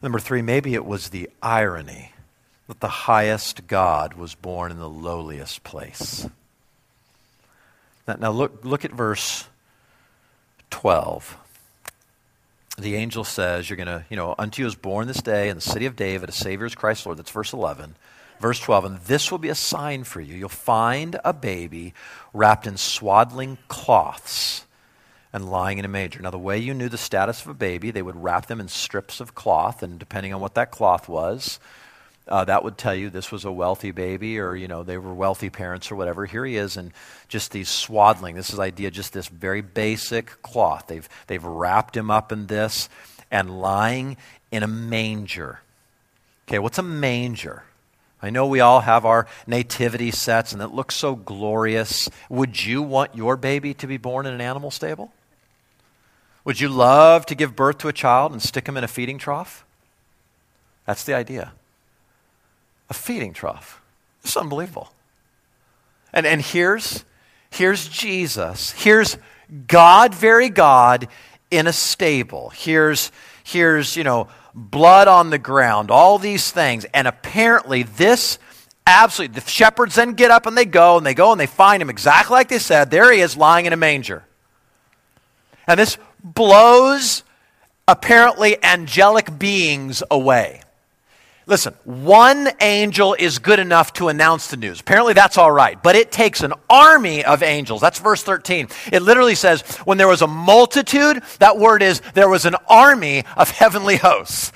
[0.00, 2.12] Number three, maybe it was the irony
[2.68, 6.28] that the highest God was born in the lowliest place.
[8.06, 9.48] Now, now look, look at verse
[10.70, 11.36] 12.
[12.78, 15.56] The angel says, You're going to, you know, unto you is born this day in
[15.56, 17.18] the city of David a Savior is Christ Lord.
[17.18, 17.96] That's verse 11.
[18.38, 20.36] Verse 12, and this will be a sign for you.
[20.36, 21.92] You'll find a baby
[22.32, 24.64] wrapped in swaddling cloths
[25.32, 26.20] and lying in a manger.
[26.20, 28.68] Now, the way you knew the status of a baby, they would wrap them in
[28.68, 31.58] strips of cloth, and depending on what that cloth was,
[32.28, 35.14] uh, that would tell you this was a wealthy baby or, you know, they were
[35.14, 36.26] wealthy parents or whatever.
[36.26, 36.92] Here he is in
[37.28, 38.34] just these swaddling.
[38.34, 40.86] This is idea, just this very basic cloth.
[40.86, 42.88] They've, they've wrapped him up in this
[43.30, 44.16] and lying
[44.50, 45.60] in a manger.
[46.46, 47.64] Okay, what's a manger?
[48.20, 52.08] I know we all have our nativity sets and it looks so glorious.
[52.28, 55.12] Would you want your baby to be born in an animal stable?
[56.44, 59.18] Would you love to give birth to a child and stick him in a feeding
[59.18, 59.64] trough?
[60.86, 61.52] That's the idea.
[62.90, 63.80] A feeding trough.
[64.22, 64.92] It's unbelievable.
[66.12, 67.04] And, and here's,
[67.50, 68.72] here's Jesus.
[68.72, 69.18] Here's
[69.66, 71.08] God, very God,
[71.50, 72.50] in a stable.
[72.50, 73.12] Here's,
[73.44, 76.84] here's you know, blood on the ground, all these things.
[76.92, 78.38] And apparently, this
[78.86, 81.82] absolutely, the shepherds then get up and they go, and they go and they find
[81.82, 82.90] him exactly like they said.
[82.90, 84.24] There he is lying in a manger.
[85.66, 87.22] And this blows
[87.86, 90.62] apparently angelic beings away.
[91.48, 94.80] Listen, one angel is good enough to announce the news.
[94.80, 95.82] Apparently that's all right.
[95.82, 97.80] But it takes an army of angels.
[97.80, 98.68] That's verse 13.
[98.92, 103.24] It literally says, when there was a multitude, that word is, there was an army
[103.34, 104.52] of heavenly hosts.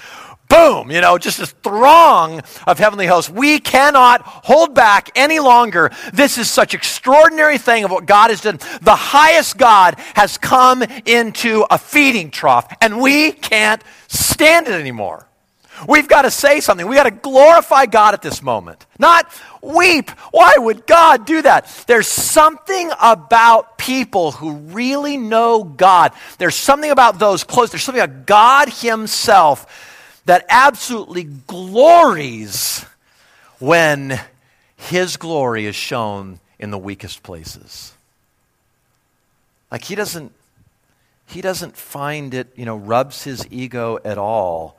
[0.53, 3.31] boom, you know, just this throng of heavenly hosts.
[3.31, 5.91] We cannot hold back any longer.
[6.13, 8.59] This is such extraordinary thing of what God has done.
[8.83, 15.27] The highest God has come into a feeding trough, and we can't stand it anymore.
[15.89, 16.87] We've got to say something.
[16.87, 19.31] We've got to glorify God at this moment, not
[19.63, 20.11] weep.
[20.31, 21.67] Why would God do that?
[21.87, 26.13] There's something about people who really know God.
[26.39, 27.71] There's something about those close.
[27.71, 32.85] There's something about God Himself that absolutely glories
[33.59, 34.21] when
[34.77, 37.93] His glory is shown in the weakest places.
[39.71, 40.33] Like He doesn't.
[41.27, 44.77] He doesn't find it, you know, rubs his ego at all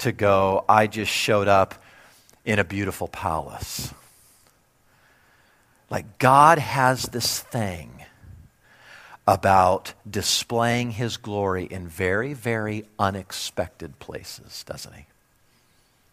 [0.00, 1.82] to go, I just showed up
[2.44, 3.92] in a beautiful palace.
[5.88, 8.04] Like God has this thing
[9.26, 15.04] about displaying his glory in very, very unexpected places, doesn't he?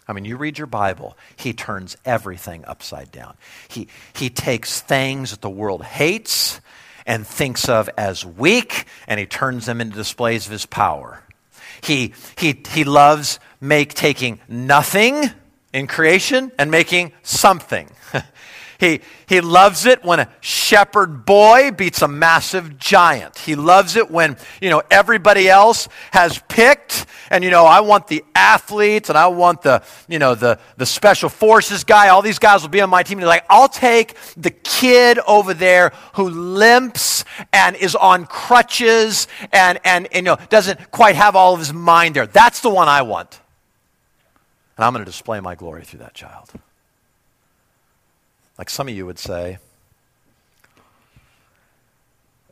[0.08, 3.36] I mean, you read your Bible, he turns everything upside down.
[3.68, 6.62] He, he takes things that the world hates
[7.06, 11.24] and thinks of as weak, and he turns them into displays of his power.
[11.82, 15.30] He, he, he loves make taking nothing
[15.74, 17.90] in creation and making something.
[18.80, 23.38] he, he loves it when a shepherd boy beats a massive giant.
[23.40, 28.08] He loves it when, you know, everybody else has picked and, you know, I want
[28.08, 32.10] the athletes and I want the, you know, the, the special forces guy.
[32.10, 33.18] All these guys will be on my team.
[33.18, 39.80] And like, I'll take the kid over there who limps and is on crutches and,
[39.84, 42.28] and, and you know, doesn't quite have all of his mind there.
[42.28, 43.40] That's the one I want.
[44.78, 46.52] And I'm going to display my glory through that child.
[48.58, 49.60] Like some of you would say,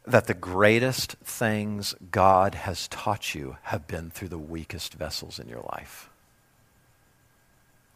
[0.07, 5.47] that the greatest things God has taught you have been through the weakest vessels in
[5.47, 6.09] your life.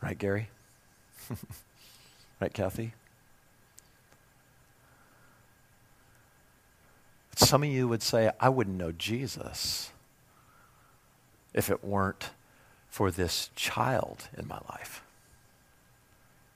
[0.01, 0.49] Right, Gary?
[2.41, 2.93] right, Kathy?
[7.35, 9.91] Some of you would say, I wouldn't know Jesus
[11.53, 12.31] if it weren't
[12.89, 15.03] for this child in my life.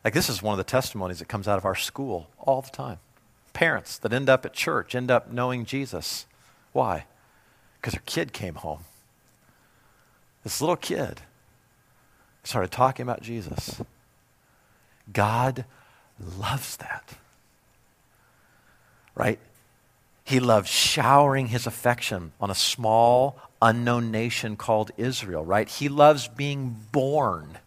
[0.04, 2.70] Like, this is one of the testimonies that comes out of our school all the
[2.70, 3.00] time.
[3.54, 6.26] Parents that end up at church end up knowing Jesus.
[6.74, 7.06] Why?
[7.80, 8.82] Because their kid came home.
[10.44, 11.22] This little kid
[12.44, 13.82] started talking about Jesus.
[15.12, 15.66] God
[16.20, 17.16] loves that.
[19.16, 19.39] Right?
[20.26, 25.70] He loves showering his affection on a small, unknown nation called Israel, right?
[25.70, 27.60] He loves being born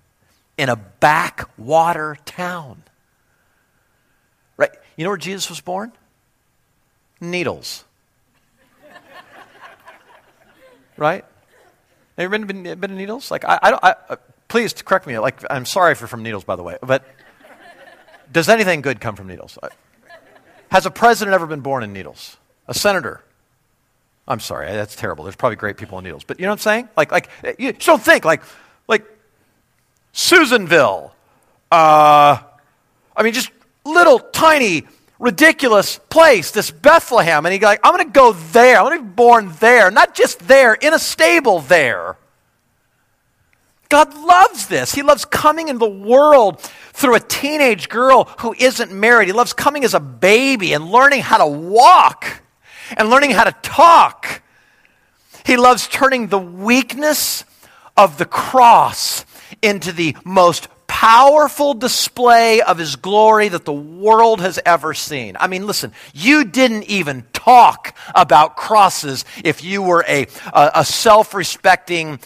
[0.58, 2.82] in a backwater town.
[4.56, 4.70] Right?
[4.96, 5.92] You know where Jesus was born?
[7.20, 7.84] Needles.
[10.96, 11.24] right?
[12.16, 13.30] Have you been, been, been to Needles?
[13.30, 14.16] Like, I, I don't, I, uh,
[14.48, 15.18] please correct me.
[15.18, 17.04] Like, I'm sorry if you're from Needles, by the way, but
[18.32, 19.58] does anything good come from Needles?
[20.70, 22.38] Has a president ever been born in Needles?
[22.66, 23.22] A senator?
[24.28, 25.24] I'm sorry, that's terrible.
[25.24, 26.88] There's probably great people in Needles, but you know what I'm saying?
[26.96, 28.42] Like, like you just don't think like
[30.16, 31.12] Susanville.
[31.70, 32.38] Uh,
[33.14, 33.50] I mean, just
[33.85, 34.87] little tiny
[35.18, 38.79] ridiculous place, this Bethlehem, and he's like, I'm going to go there.
[38.79, 42.16] I'm going to be born there, not just there, in a stable there.
[43.90, 44.94] God loves this.
[44.94, 46.61] He loves coming in the world
[46.94, 49.29] through a teenage girl who isn't married.
[49.29, 52.42] He loves coming as a baby and learning how to walk
[52.96, 54.40] and learning how to talk.
[55.44, 57.44] He loves turning the weakness
[57.98, 59.26] of the cross
[59.62, 65.36] into the most powerful display of his glory that the world has ever seen.
[65.38, 70.84] I mean, listen, you didn't even talk about crosses if you were a, a, a
[70.84, 72.18] self respecting,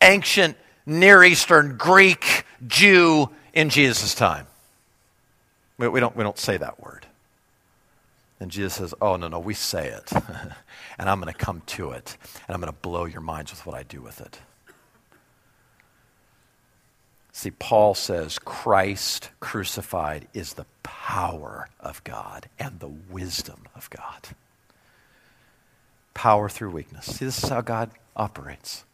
[0.00, 4.46] ancient Near Eastern Greek Jew in Jesus' time.
[5.78, 7.06] We, we, don't, we don't say that word.
[8.38, 10.12] And Jesus says, Oh, no, no, we say it.
[10.98, 12.16] and I'm going to come to it.
[12.46, 14.38] And I'm going to blow your minds with what I do with it.
[17.36, 24.28] See, Paul says Christ crucified is the power of God and the wisdom of God.
[26.14, 27.04] Power through weakness.
[27.04, 28.84] See, this is how God operates.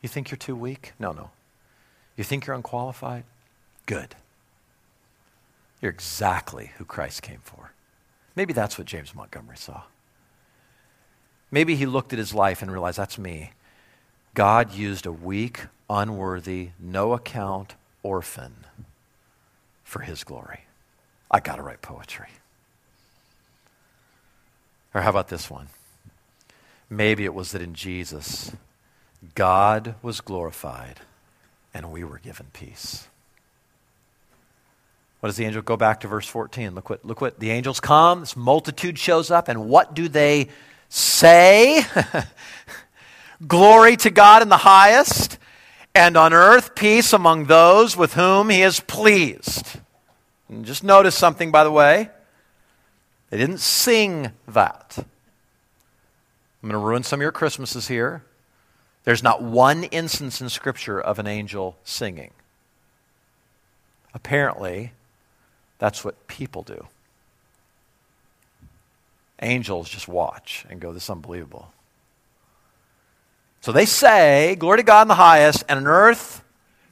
[0.00, 0.92] You think you're too weak?
[1.00, 1.30] No, no.
[2.16, 3.24] You think you're unqualified?
[3.86, 4.14] Good.
[5.82, 7.72] You're exactly who Christ came for.
[8.36, 9.82] Maybe that's what James Montgomery saw.
[11.50, 13.50] Maybe he looked at his life and realized that's me.
[14.34, 18.54] God used a weak, unworthy, no account orphan
[19.84, 20.60] for his glory.
[21.30, 22.28] I got to write poetry.
[24.94, 25.68] Or how about this one?
[26.88, 28.52] Maybe it was that in Jesus,
[29.34, 31.00] God was glorified,
[31.72, 33.06] and we were given peace.
[35.20, 36.74] What does the angel go back to verse 14?
[36.74, 40.48] Look what, look what the angels come, this multitude shows up, and what do they
[40.88, 41.84] say?
[43.46, 45.38] Glory to God in the highest,
[45.94, 49.80] and on earth peace among those with whom he is pleased.
[50.48, 52.10] And just notice something, by the way.
[53.30, 54.96] They didn't sing that.
[56.62, 58.22] I'm going to ruin some of your Christmases here.
[59.04, 62.32] There's not one instance in Scripture of an angel singing.
[64.12, 64.92] Apparently,
[65.78, 66.86] that's what people do.
[69.40, 71.72] Angels just watch and go, This is unbelievable.
[73.60, 76.42] So they say, Glory to God in the highest, and on earth,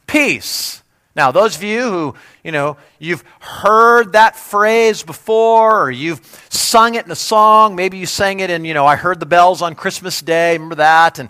[0.07, 0.83] peace.
[1.19, 2.15] Now, those of you who,
[2.45, 7.99] you know, you've heard that phrase before, or you've sung it in a song, maybe
[7.99, 11.19] you sang it in, you know, I heard the bells on Christmas Day, remember that?
[11.19, 11.29] And,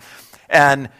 [0.51, 0.91] and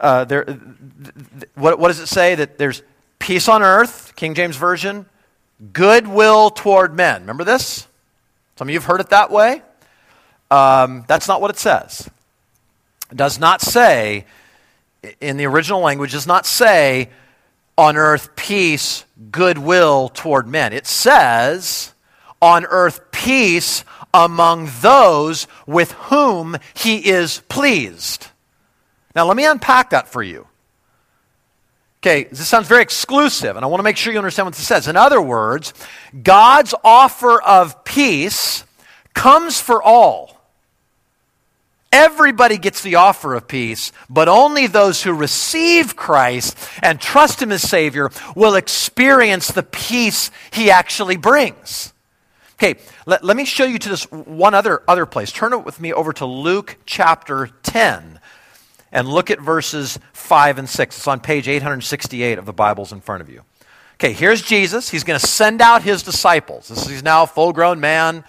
[0.00, 2.36] uh, there, th- th- what, what does it say?
[2.36, 2.82] That there's
[3.18, 5.04] peace on earth, King James Version,
[5.74, 7.20] goodwill toward men.
[7.20, 7.86] Remember this?
[8.56, 9.60] Some of you have heard it that way.
[10.50, 12.08] Um, that's not what it says.
[13.14, 14.26] Does not say,
[15.20, 17.08] in the original language, does not say,
[17.76, 20.72] on earth peace, goodwill toward men.
[20.72, 21.94] It says,
[22.42, 28.28] on earth peace among those with whom he is pleased.
[29.14, 30.46] Now, let me unpack that for you.
[32.00, 34.66] Okay, this sounds very exclusive, and I want to make sure you understand what this
[34.66, 34.86] says.
[34.86, 35.74] In other words,
[36.22, 38.64] God's offer of peace
[39.14, 40.37] comes for all.
[41.98, 47.50] Everybody gets the offer of peace, but only those who receive Christ and trust Him
[47.50, 51.92] as Savior will experience the peace He actually brings.
[52.54, 55.32] Okay, let, let me show you to this one other, other place.
[55.32, 58.20] Turn it with me over to Luke chapter 10
[58.92, 60.96] and look at verses 5 and 6.
[60.96, 63.42] It's on page 868 of the Bibles in front of you.
[63.94, 64.88] Okay, here's Jesus.
[64.88, 66.68] He's going to send out his disciples.
[66.68, 68.22] This, he's now a full grown man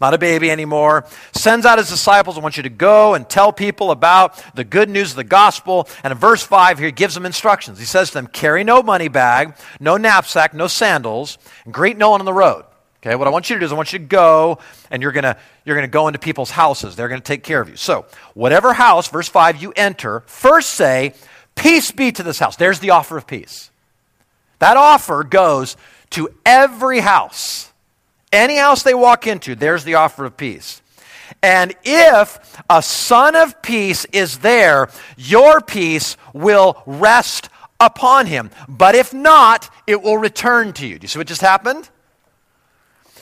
[0.00, 2.36] not a baby anymore, sends out his disciples.
[2.36, 5.88] I want you to go and tell people about the good news of the gospel.
[6.04, 7.78] And in verse 5 here, he gives them instructions.
[7.78, 12.10] He says to them, Carry no money bag, no knapsack, no sandals, and greet no
[12.10, 12.64] one on the road.
[13.06, 14.58] Okay, what I want you to do is I want you to go
[14.90, 16.96] and you're gonna you're gonna go into people's houses.
[16.96, 17.76] They're gonna take care of you.
[17.76, 21.14] So, whatever house, verse 5, you enter, first say,
[21.54, 22.56] Peace be to this house.
[22.56, 23.70] There's the offer of peace.
[24.58, 25.76] That offer goes
[26.10, 27.72] to every house.
[28.36, 30.82] Any house they walk into, there's the offer of peace.
[31.42, 37.48] And if a son of peace is there, your peace will rest
[37.80, 38.50] upon him.
[38.68, 40.98] But if not, it will return to you.
[40.98, 41.88] Do you see what just happened?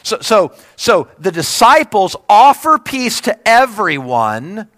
[0.03, 4.69] So, so, so the disciples offer peace to everyone,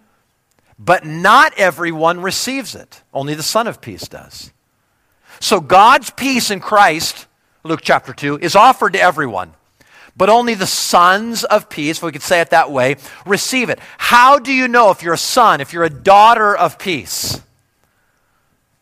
[0.78, 3.02] but not everyone receives it.
[3.14, 4.52] Only the Son of Peace does.
[5.40, 7.26] So God's peace in Christ,
[7.64, 9.54] Luke chapter 2, is offered to everyone
[10.16, 12.96] but only the sons of peace, if we could say it that way,
[13.26, 13.78] receive it.
[13.98, 17.40] How do you know if you're a son, if you're a daughter of peace?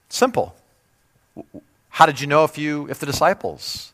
[0.08, 0.54] Simple.
[1.88, 3.92] How did you know if you if the disciples?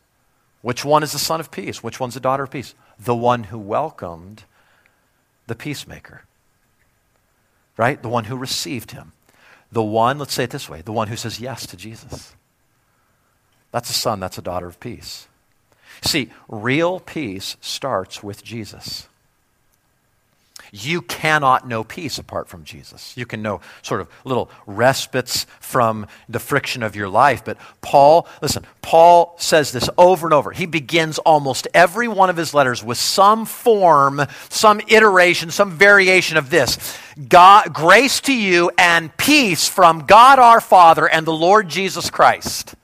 [0.61, 1.81] Which one is the son of peace?
[1.81, 2.75] Which one's the daughter of peace?
[2.99, 4.43] The one who welcomed
[5.47, 6.23] the peacemaker.
[7.77, 8.01] Right?
[8.01, 9.13] The one who received him.
[9.71, 12.35] The one, let's say it this way, the one who says yes to Jesus.
[13.71, 15.27] That's a son, that's a daughter of peace.
[16.01, 19.07] See, real peace starts with Jesus.
[20.73, 23.15] You cannot know peace apart from Jesus.
[23.17, 27.43] You can know sort of little respites from the friction of your life.
[27.43, 30.51] But Paul, listen, Paul says this over and over.
[30.51, 36.37] He begins almost every one of his letters with some form, some iteration, some variation
[36.37, 36.97] of this
[37.27, 42.75] God, grace to you and peace from God our Father and the Lord Jesus Christ.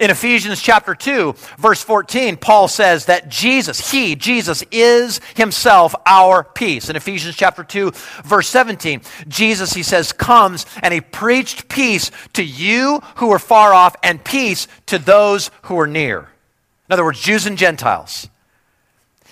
[0.00, 6.44] In Ephesians chapter 2, verse 14, Paul says that Jesus, He, Jesus, is Himself our
[6.44, 6.88] peace.
[6.88, 7.90] In Ephesians chapter 2,
[8.24, 13.74] verse 17, Jesus, He says, comes and He preached peace to you who are far
[13.74, 16.20] off and peace to those who are near.
[16.20, 18.28] In other words, Jews and Gentiles.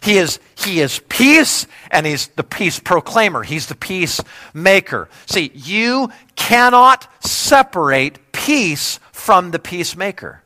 [0.03, 3.45] He is, he is peace and he's the peace proclaimer.
[3.45, 4.21] He's the peace
[4.53, 5.09] maker.
[5.27, 10.43] See, you cannot separate peace from the peacemaker.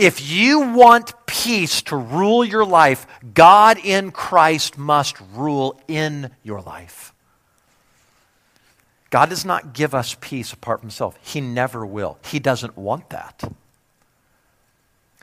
[0.00, 6.62] If you want peace to rule your life, God in Christ must rule in your
[6.62, 7.12] life.
[9.10, 11.18] God does not give us peace apart from Himself.
[11.20, 12.16] He never will.
[12.24, 13.52] He doesn't want that.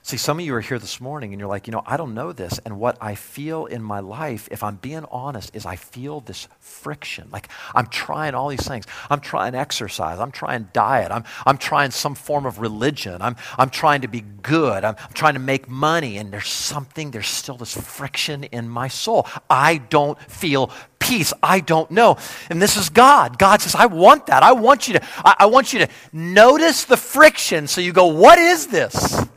[0.08, 2.14] See, some of you are here this morning and you're like, you know, I don't
[2.14, 2.62] know this.
[2.64, 6.48] And what I feel in my life, if I'm being honest, is I feel this
[6.62, 7.28] friction.
[7.30, 8.86] Like I'm trying all these things.
[9.10, 10.18] I'm trying exercise.
[10.18, 11.12] I'm trying diet.
[11.12, 13.22] I'm, I'm trying some form of religion.
[13.22, 14.86] I'm, I'm trying to be good.
[14.86, 16.16] I'm, I'm trying to make money.
[16.16, 19.28] And there's something, there's still this friction in my soul.
[19.50, 21.34] I don't feel peace.
[21.44, 22.16] I don't know.
[22.50, 23.38] And this is God.
[23.38, 24.42] God says, I want that.
[24.42, 28.06] I want you to, I, I want you to notice the friction so you go,
[28.06, 29.28] what is this?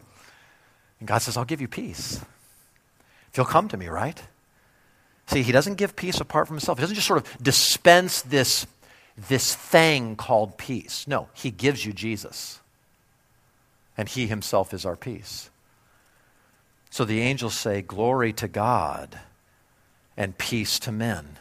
[1.00, 2.20] And God says, I'll give you peace.
[3.30, 4.22] If you'll come to me, right?
[5.26, 6.78] See, he doesn't give peace apart from himself.
[6.78, 8.66] He doesn't just sort of dispense this,
[9.16, 11.06] this thing called peace.
[11.06, 12.60] No, he gives you Jesus.
[13.96, 15.50] And he himself is our peace.
[16.90, 19.20] So the angels say, Glory to God
[20.16, 21.36] and peace to men.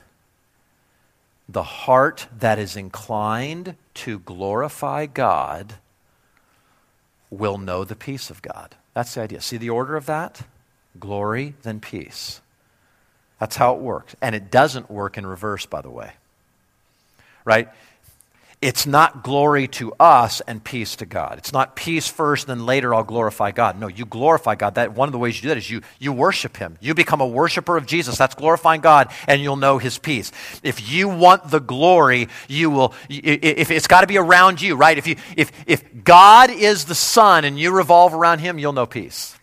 [1.47, 5.76] The heart that is inclined to glorify God
[7.32, 8.76] will know the peace of God.
[8.93, 9.41] That's the idea.
[9.41, 10.41] See the order of that?
[10.99, 12.41] Glory, then peace.
[13.39, 14.15] That's how it works.
[14.21, 16.11] And it doesn't work in reverse, by the way.
[17.45, 17.69] Right?
[18.62, 21.38] It's not glory to us and peace to God.
[21.38, 23.80] It's not peace first, then later I'll glorify God.
[23.80, 24.76] No, you glorify God.
[24.76, 26.78] That one of the ways you do that is you you worship Him.
[26.82, 28.18] You become a worshiper of Jesus.
[28.18, 30.34] That's glorifying God, and you'll know His peace.
[30.62, 32.93] If you want the glory, you will.
[33.07, 34.97] If it's got to be around you, right?
[34.97, 38.86] If you if if God is the sun and you revolve around Him, you'll know
[38.86, 39.38] peace.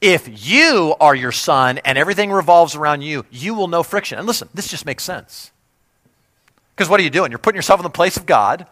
[0.00, 4.18] If you are your sun and everything revolves around you, you will know friction.
[4.18, 5.52] And listen, this just makes sense.
[6.76, 7.32] Because what are you doing?
[7.32, 8.66] You're putting yourself in the place of God,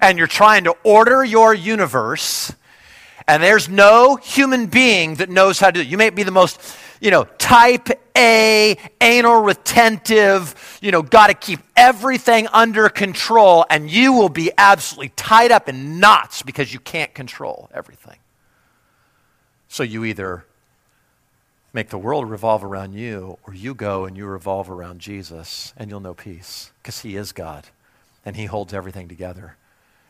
[0.00, 2.52] and you're trying to order your universe,
[3.28, 5.86] and there's no human being that knows how to do it.
[5.86, 6.60] You may be the most,
[7.00, 13.88] you know, type A, anal retentive, you know, got to keep everything under control, and
[13.88, 18.18] you will be absolutely tied up in knots because you can't control everything.
[19.68, 20.44] So you either
[21.76, 25.90] make the world revolve around you, or you go and you revolve around Jesus, and
[25.90, 27.66] you'll know peace because He is God
[28.24, 29.56] and He holds everything together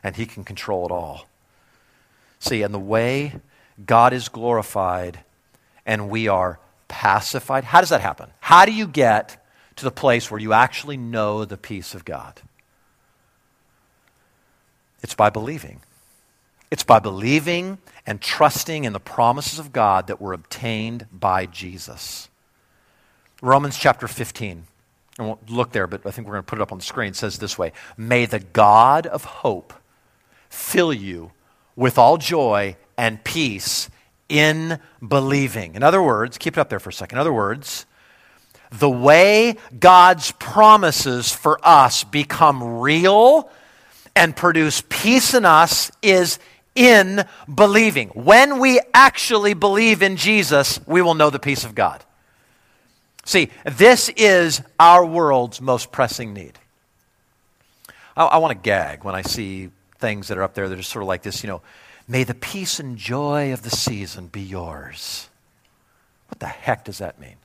[0.05, 1.27] and He can control it all.
[2.39, 3.41] See, and the way
[3.85, 5.19] God is glorified
[5.85, 8.31] and we are pacified, how does that happen?
[8.39, 9.45] How do you get
[9.75, 12.43] to the place where you actually know the peace of God?
[15.03, 15.81] It's by believing.
[16.71, 22.29] It's by believing and trusting in the promises of God that were obtained by Jesus.
[23.43, 24.65] Romans chapter 15.
[25.19, 26.85] I won't look there, but I think we're going to put it up on the
[26.85, 27.09] screen.
[27.09, 29.73] It says this way May the God of hope
[30.49, 31.33] fill you
[31.75, 33.91] with all joy and peace
[34.29, 35.75] in believing.
[35.75, 37.17] In other words, keep it up there for a second.
[37.17, 37.87] In other words,
[38.71, 43.51] the way God's promises for us become real
[44.15, 46.39] and produce peace in us is
[46.77, 48.11] in believing.
[48.11, 52.05] When we actually believe in Jesus, we will know the peace of God.
[53.25, 56.59] See, this is our world's most pressing need.
[58.17, 60.83] I, I want to gag when I see things that are up there that are
[60.83, 61.63] sort of like this, you know,
[62.07, 65.29] may the peace and joy of the season be yours.
[66.29, 67.37] What the heck does that mean?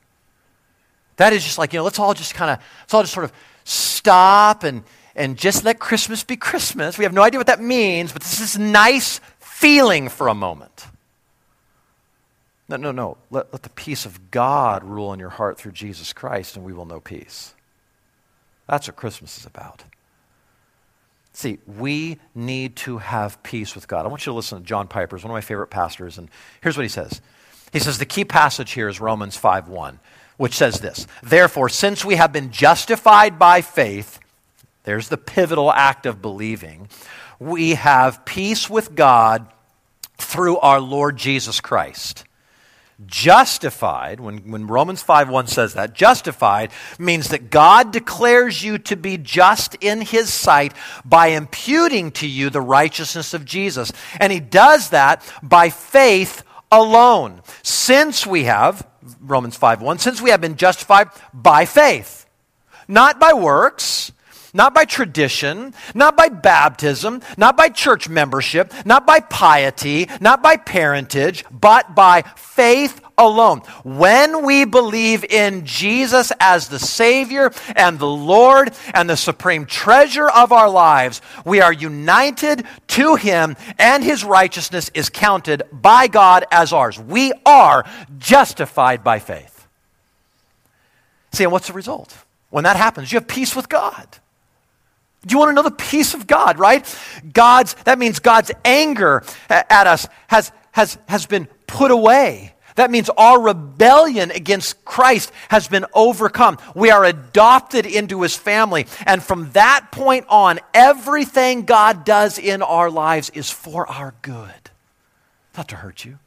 [1.16, 3.24] That is just like, you know, let's all just kind of, let's all just sort
[3.24, 3.32] of
[3.64, 6.98] stop and, and just let Christmas be Christmas.
[6.98, 10.86] We have no idea what that means, but this is nice feeling for a moment.
[12.68, 13.18] No, no, no.
[13.30, 16.72] Let, let the peace of God rule in your heart through Jesus Christ, and we
[16.72, 17.54] will know peace.
[18.66, 19.84] That's what Christmas is about.
[21.34, 24.04] See, we need to have peace with God.
[24.04, 26.28] I want you to listen to John Piper, he's one of my favorite pastors, and
[26.60, 27.20] here's what he says.
[27.72, 29.98] He says the key passage here is Romans 5:1,
[30.36, 34.18] which says this: Therefore, since we have been justified by faith,
[34.84, 36.88] there's the pivotal act of believing,
[37.38, 39.46] we have peace with God
[40.18, 42.24] through our Lord Jesus Christ.
[43.04, 48.96] Justified, when, when Romans 5 1 says that, justified means that God declares you to
[48.96, 50.72] be just in his sight
[51.04, 53.92] by imputing to you the righteousness of Jesus.
[54.20, 57.42] And he does that by faith alone.
[57.62, 58.86] Since we have,
[59.20, 62.26] Romans 5 1, since we have been justified by faith,
[62.86, 64.12] not by works,
[64.54, 70.56] not by tradition, not by baptism, not by church membership, not by piety, not by
[70.56, 73.60] parentage, but by faith alone.
[73.82, 80.28] When we believe in Jesus as the Savior and the Lord and the supreme treasure
[80.28, 86.44] of our lives, we are united to Him and His righteousness is counted by God
[86.50, 86.98] as ours.
[86.98, 87.84] We are
[88.18, 89.66] justified by faith.
[91.32, 92.14] See, and what's the result?
[92.50, 94.18] When that happens, you have peace with God.
[95.24, 96.84] Do you want to know the peace of God, right?
[97.32, 102.54] God's, that means God's anger at us has, has, has been put away.
[102.74, 106.58] That means our rebellion against Christ has been overcome.
[106.74, 108.86] We are adopted into his family.
[109.06, 114.70] And from that point on, everything God does in our lives is for our good.
[115.56, 116.18] Not to hurt you,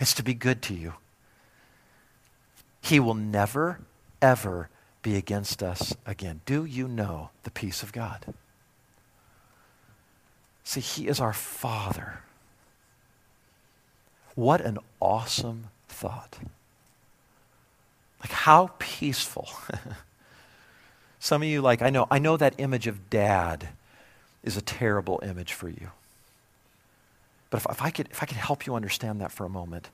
[0.00, 0.94] it's to be good to you.
[2.80, 3.78] He will never,
[4.20, 4.68] ever
[5.02, 6.40] be against us again.
[6.46, 8.34] Do you know the peace of God?
[10.64, 12.20] See, He is our Father.
[14.34, 16.38] What an awesome thought.
[18.20, 19.48] Like how peaceful.
[21.18, 23.68] Some of you like I know I know that image of dad
[24.42, 25.90] is a terrible image for you.
[27.50, 29.90] But if, if I could if I could help you understand that for a moment,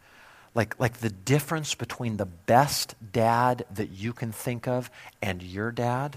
[0.58, 4.90] like like the difference between the best dad that you can think of
[5.22, 6.16] and your dad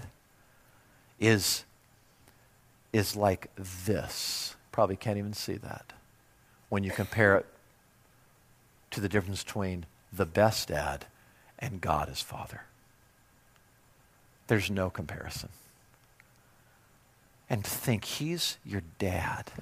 [1.20, 1.64] is
[2.92, 4.56] is like this.
[4.72, 5.92] Probably can't even see that
[6.70, 7.46] when you compare it
[8.90, 11.06] to the difference between the best dad
[11.60, 12.62] and God as Father.
[14.48, 15.50] There's no comparison.
[17.48, 19.52] And think he's your dad.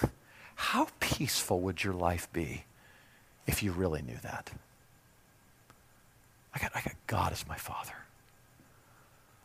[0.54, 2.66] How peaceful would your life be
[3.46, 4.50] if you really knew that?
[6.54, 7.94] I got, I got God as my father.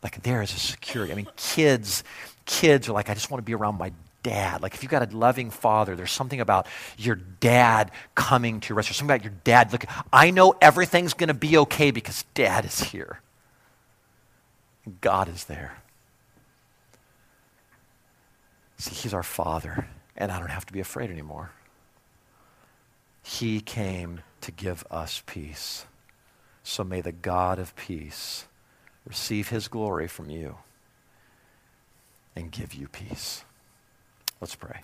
[0.02, 1.12] Like there is a security.
[1.12, 2.04] I mean, kids,
[2.46, 3.92] kids are like, I just want to be around my
[4.22, 4.62] dad.
[4.62, 8.76] Like if you've got a loving father, there's something about your dad coming to your
[8.76, 8.94] rescue.
[8.94, 9.72] Something about your dad.
[9.72, 13.20] Look, I know everything's going to be okay because dad is here.
[15.00, 15.76] God is there.
[18.78, 19.86] See, he's our father,
[20.16, 21.50] and I don't have to be afraid anymore.
[23.22, 25.86] He came to give us peace.
[26.62, 28.46] So may the God of peace
[29.06, 30.56] receive his glory from you
[32.36, 33.44] and give you peace.
[34.40, 34.80] Let's pray.